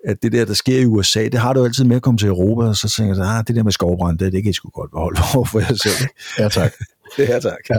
[0.06, 2.28] at det der, der sker i USA, det har du altid med at komme til
[2.28, 4.68] Europa, og så tænker jeg, ah, det der med skovbrand, det, det kan jeg sgu
[4.68, 6.08] godt beholde for jer selv.
[6.38, 6.72] ja, tak.
[7.18, 7.70] ja, tak.
[7.70, 7.78] Ja.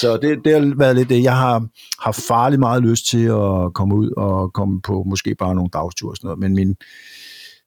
[0.00, 1.22] Så det, det har været lidt det.
[1.22, 1.66] Jeg har,
[1.98, 6.12] har farligt meget lyst til at komme ud og komme på måske bare nogle dagsture
[6.12, 6.76] og sådan noget, men min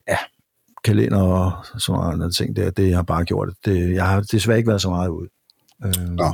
[0.07, 0.17] ja,
[0.83, 3.93] kalender og sådan andre ting, det, det har bare gjort det.
[3.93, 5.29] Jeg har desværre ikke været så meget ude.
[5.85, 6.31] Øh, ja.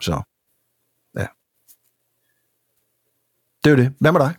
[0.00, 0.22] Så,
[1.18, 1.26] ja.
[3.64, 3.92] Det er jo det.
[4.00, 4.34] Hvad med dig?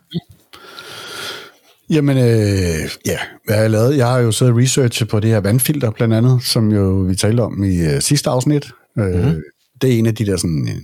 [1.90, 3.96] Jamen, øh, ja, hvad har jeg lavet?
[3.96, 7.14] Jeg har jo siddet og researchet på det her vandfilter, blandt andet, som jo vi
[7.14, 8.72] talte om i øh, sidste afsnit.
[8.96, 9.42] Mm-hmm.
[9.82, 10.82] det er en af de der, sådan, øh,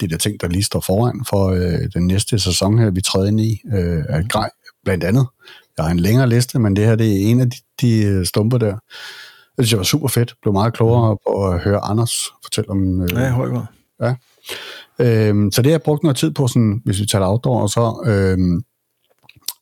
[0.00, 3.26] de der ting, der lige står foran for øh, den næste sæson her, vi træder
[3.26, 4.28] ind i, øh, af mhm.
[4.28, 4.50] grej,
[4.84, 5.26] blandt andet.
[5.76, 8.26] Jeg har en længere liste, men det her det er en af de, de øh,
[8.26, 8.72] stumper der.
[9.56, 10.34] Det synes jeg var super fedt.
[10.42, 11.18] Blev meget klogere mhm.
[11.26, 13.02] på at høre Anders fortælle om...
[13.02, 13.50] Øh, ja, høj
[14.00, 14.14] Ja.
[14.98, 17.70] Øhm, så det har jeg brugt noget tid på, sådan, hvis vi tager outdoor, og
[17.70, 18.64] så, øhm,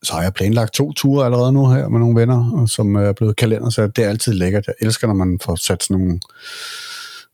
[0.02, 3.36] så har jeg planlagt to ture allerede nu her med nogle venner, som er blevet
[3.36, 4.66] kalender, så det er altid lækkert.
[4.66, 6.20] Jeg elsker, når man får sat sådan nogle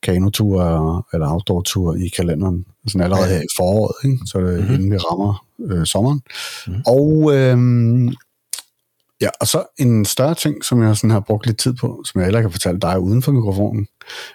[0.03, 0.63] kanotur
[1.13, 4.19] eller outdoor-tur i kalenderen, sådan allerede her i foråret, ikke?
[4.27, 4.75] så det, mm-hmm.
[4.75, 6.21] inden vi rammer øh, sommeren.
[6.67, 6.83] Mm-hmm.
[6.87, 8.13] Og, øh,
[9.21, 12.21] ja, og så en større ting, som jeg sådan har brugt lidt tid på, som
[12.21, 13.87] jeg heller kan fortælle dig uden for mikrofonen,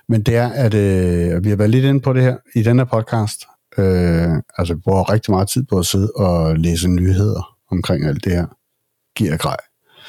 [0.08, 2.78] men det er, at øh, vi har været lidt inde på det her i den
[2.78, 3.46] her podcast.
[3.78, 8.24] Øh, altså, vi bruger rigtig meget tid på at sidde og læse nyheder omkring alt
[8.24, 8.46] det her
[9.16, 9.58] giver grej.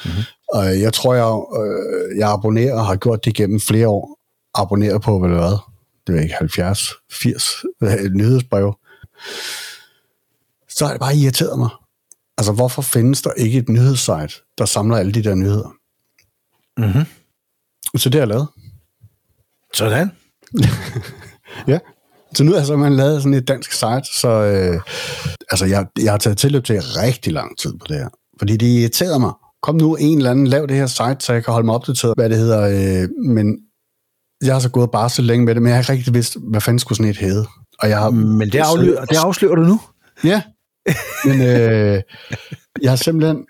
[0.04, 0.22] Mm-hmm.
[0.52, 4.15] Og jeg tror, jeg, øh, jeg abonnerer og har gjort det gennem flere år,
[4.58, 5.72] abonneret på, hvad det var,
[6.06, 7.64] det er ikke 70, 80
[8.10, 8.74] nyhedsbreve,
[10.68, 11.68] så har det bare irriteret mig.
[12.38, 15.76] Altså, hvorfor findes der ikke et nyhedssite, der samler alle de der nyheder?
[16.76, 17.04] Mm-hmm.
[17.96, 18.48] Så det har jeg lavet.
[19.74, 20.10] Sådan.
[21.72, 21.78] ja.
[22.34, 24.80] Så nu har jeg simpelthen lavet sådan et dansk site, så øh,
[25.50, 28.08] altså jeg, jeg har taget tilløb til rigtig lang tid på det her.
[28.38, 29.32] Fordi det irriterede mig.
[29.62, 32.14] Kom nu en eller anden, lav det her site, så jeg kan holde mig opdateret,
[32.16, 32.62] hvad det hedder.
[33.02, 33.58] Øh, men
[34.44, 36.36] jeg har så gået bare så længe med det, men jeg har ikke rigtig vidst,
[36.40, 37.46] hvad fanden skulle sådan et hedde.
[37.78, 39.80] Og jeg har, men det afslører, det afslører du nu?
[40.24, 40.42] Ja,
[41.24, 42.02] men øh,
[42.82, 43.46] jeg har simpelthen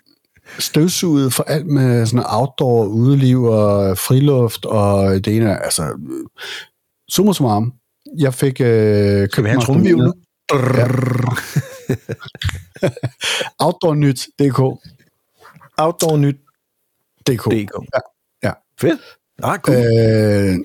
[0.59, 5.99] støvsuget for alt med sådan outdoor, udeliv og friluft og det ene, altså
[7.09, 7.73] summa summarum,
[8.19, 10.13] jeg fik øh, købt mig trumvivl nu?
[10.53, 10.87] Ja.
[13.65, 14.59] Outdoornyt.dk
[15.79, 18.01] Outdoornyt.dk Ja.
[18.43, 18.53] ja.
[18.81, 19.01] Fedt.
[19.43, 19.77] Ah, cool.
[19.77, 20.59] øh,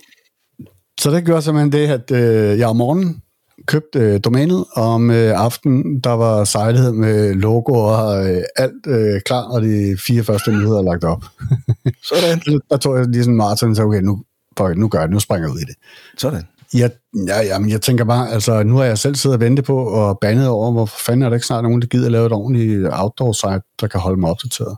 [1.02, 3.22] så det gjorde simpelthen det, at øh, jeg om morgenen
[3.68, 8.88] købte øh, domænet, og om øh, aftenen, der var sejlighed med logo og øh, alt
[8.88, 11.24] øh, klar, og de fire første nyheder er lagt op.
[12.10, 12.62] Sådan.
[12.70, 14.24] der tog jeg lige sådan Martin sagde, okay, nu,
[14.58, 15.76] fuck, nu gør jeg det, nu springer jeg ud i det.
[16.18, 16.44] Sådan.
[16.74, 16.92] Jeg,
[17.28, 19.78] ja, ja, men jeg tænker bare, altså nu har jeg selv siddet og ventet på
[19.78, 22.32] og bandet over, hvorfor fanden er der ikke snart nogen, der gider at lave et
[22.32, 24.78] ordentligt outdoor site, der kan holde mig opdateret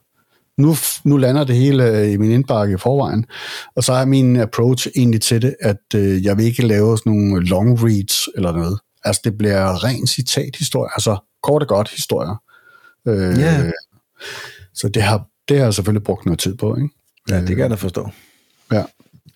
[0.58, 3.26] nu, nu lander det hele øh, i min indbakke i forvejen.
[3.76, 7.14] Og så er min approach egentlig til det, at øh, jeg vil ikke lave sådan
[7.14, 8.80] nogle long reads eller noget.
[9.04, 12.42] Altså det bliver ren citathistorie, altså kort og godt historier.
[13.08, 13.72] Øh, yeah.
[14.74, 16.76] Så det har, det har jeg selvfølgelig brugt noget tid på.
[16.76, 16.90] Ikke?
[17.30, 18.10] Ja, det kan jeg da forstå.
[18.72, 18.84] Ja,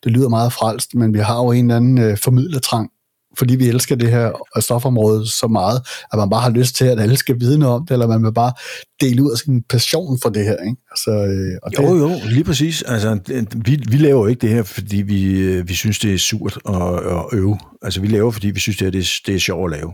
[0.03, 2.91] det lyder meget frelst, men vi har jo en eller anden øh, formidlertrang
[3.37, 5.81] fordi vi elsker det her stofområde så meget,
[6.13, 8.23] at man bare har lyst til, at alle skal vide noget om det, eller man
[8.23, 8.53] vil bare
[9.01, 10.57] dele ud af sin passion for det her.
[10.57, 10.77] Ikke?
[10.91, 12.01] Altså, øh, og jo, det...
[12.01, 12.81] jo, lige præcis.
[12.81, 13.19] Altså,
[13.55, 16.57] vi, vi laver jo ikke det her, fordi vi, øh, vi synes, det er surt
[16.69, 17.59] at, at øve.
[17.81, 19.93] Altså, vi laver, fordi vi synes, det er, det, det er sjovt at lave.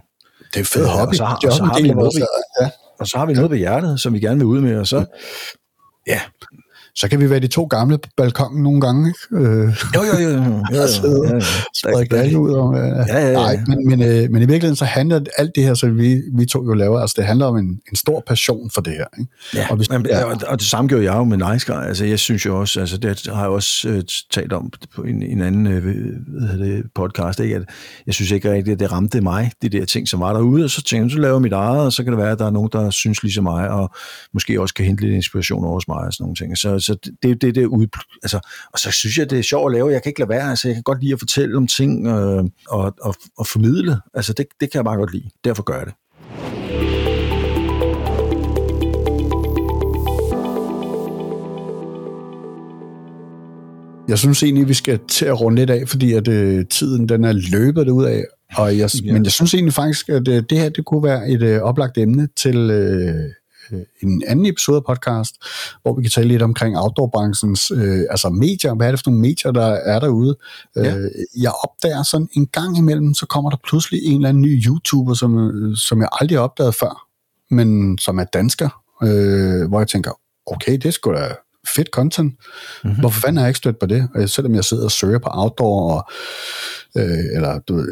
[0.53, 1.09] Det er fedt hobby.
[1.09, 2.11] Og så, har, og så har vi noget,
[2.61, 2.69] ja.
[2.99, 5.05] og så har vi noget på hjertet, som vi gerne vil ud med, og så,
[6.07, 6.21] ja,
[6.95, 9.45] så kan vi være de to gamle på balkongen nogle gange, ikke?
[9.45, 10.29] Øh, jo, jo, jo.
[10.29, 11.39] jo, jo, jo, jo.
[12.31, 12.39] jo.
[12.39, 12.75] ud om...
[12.75, 13.33] Øh, ja, ja, ja.
[13.33, 16.45] Nej, men, men, øh, men i virkeligheden så handler alt det her, som vi, vi
[16.45, 19.05] to jo laver, altså det handler om en, en stor passion for det her.
[19.19, 19.31] Ikke?
[19.55, 20.23] Ja, og, hvis, men, ja.
[20.23, 21.83] og, og det samme gjorde jeg jo med Nice Guy.
[21.87, 25.23] Altså jeg synes jo også, altså det har jeg også øh, talt om på en,
[25.23, 25.83] en anden øh,
[26.27, 27.55] hvad det, podcast, ikke?
[27.55, 27.63] at
[28.05, 30.69] jeg synes ikke rigtigt, at det ramte mig, de der ting, som var derude, og
[30.69, 32.51] så tænkte jeg, så laver mit eget, og så kan det være, at der er
[32.51, 33.95] nogen, der synes ligesom mig, og
[34.33, 36.57] måske også kan hente lidt inspiration over hos mig og sådan nogle ting.
[36.57, 37.87] Så så det, det, det ud,
[38.23, 38.39] altså,
[38.73, 39.91] og så synes jeg, det er sjovt at lave.
[39.91, 42.43] Jeg kan ikke lade være, altså, jeg kan godt lide at fortælle om ting øh,
[42.67, 43.97] og, og, og formidle.
[44.13, 45.29] Altså, det, det kan jeg bare godt lide.
[45.43, 45.93] Derfor gør jeg det.
[54.07, 57.23] Jeg synes egentlig, vi skal til at runde lidt af, fordi at øh, tiden den
[57.23, 58.23] er løbet ud af.
[58.55, 59.13] Og jeg, ja.
[59.13, 61.97] Men jeg synes egentlig faktisk, at øh, det her det kunne være et øh, oplagt
[61.97, 63.15] emne til øh,
[64.01, 65.35] en anden episode af podcast,
[65.81, 68.73] hvor vi kan tale lidt omkring outdoorbranchens øh, altså medier.
[68.75, 70.35] Hvad er det for nogle medier, der er derude?
[70.75, 70.97] Ja.
[70.97, 71.11] Øh,
[71.41, 75.13] jeg opdager sådan en gang imellem, så kommer der pludselig en eller anden ny YouTuber,
[75.13, 77.07] som, som jeg aldrig har opdaget før,
[77.55, 78.69] men som er dansker,
[79.03, 80.11] øh, hvor jeg tænker,
[80.45, 81.35] okay, det skulle da
[81.67, 82.33] fedt content.
[82.83, 82.99] Mm-hmm.
[82.99, 84.29] Hvorfor fanden har jeg ikke stødt på det?
[84.29, 86.11] Selvom jeg sidder og søger på outdoor, og,
[86.97, 87.85] øh, eller du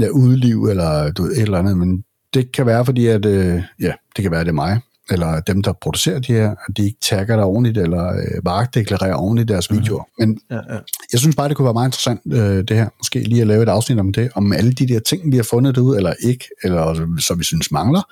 [0.00, 2.04] ja, udliv, eller du et eller andet, men
[2.34, 5.62] det kan være, fordi at, øh, ja, det kan være, det er mig, eller dem,
[5.62, 9.70] der producerer de her, at de ikke tagger dig ordentligt, eller øh, varedeklarerer ordentligt deres
[9.70, 9.82] mm-hmm.
[9.82, 10.04] videoer.
[10.18, 10.78] Men ja, ja.
[11.12, 13.62] jeg synes bare, det kunne være meget interessant, øh, det her, måske lige at lave
[13.62, 16.44] et afsnit om det, om alle de der ting, vi har fundet derude, eller ikke,
[16.64, 18.02] eller som vi synes mangler.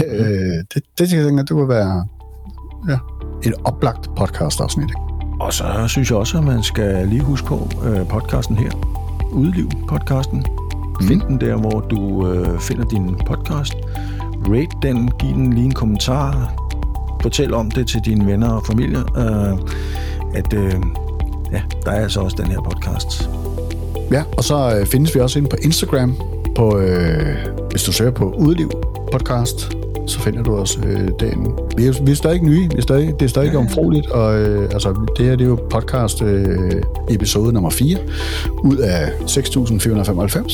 [0.00, 0.06] Mm.
[0.14, 2.06] øh, det, det, jeg tænker, det kunne være,
[2.88, 2.98] ja,
[3.42, 4.90] et oplagt podcast-afsnit.
[5.40, 8.70] Og så synes jeg også, at man skal lige huske på øh, podcasten her.
[9.32, 10.67] Udliv-podcasten.
[11.00, 11.06] Mm.
[11.06, 13.74] Find den der, hvor du øh, finder din podcast.
[14.48, 16.54] Rate den, giv den lige en kommentar.
[17.22, 18.98] Fortæl om det til dine venner og familie.
[18.98, 19.58] Øh,
[20.34, 20.74] at øh,
[21.52, 23.30] ja, der er altså også den her podcast.
[24.12, 26.14] Ja, og så øh, findes vi også inde på Instagram,
[26.58, 27.36] på, øh,
[27.70, 28.70] hvis du søger på Udliv
[29.12, 31.50] podcast, så finder du os øh, derinde.
[31.76, 33.58] Vi er, vi er stadig nye, vi er stadig, det er stadig ja.
[33.58, 37.98] omfroligt, og øh, altså, det her det er jo podcast øh, episode nummer 4
[38.64, 40.50] ud af 6.495.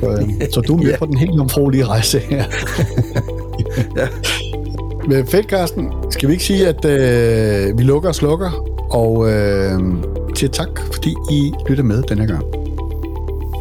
[0.00, 0.98] Så, øh, så du er med ja.
[0.98, 2.44] på den helt omfrolige rejse her.
[3.96, 4.08] ja.
[5.08, 5.92] Men fedt, Carsten.
[6.10, 8.50] Skal vi ikke sige, at øh, vi lukker og slukker,
[8.90, 9.80] og øh,
[10.34, 12.44] siger tak, fordi I lytter med denne gang.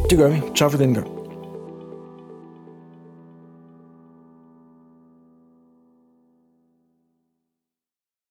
[0.09, 0.41] Det gør vi.
[0.55, 1.14] Tak for den gang.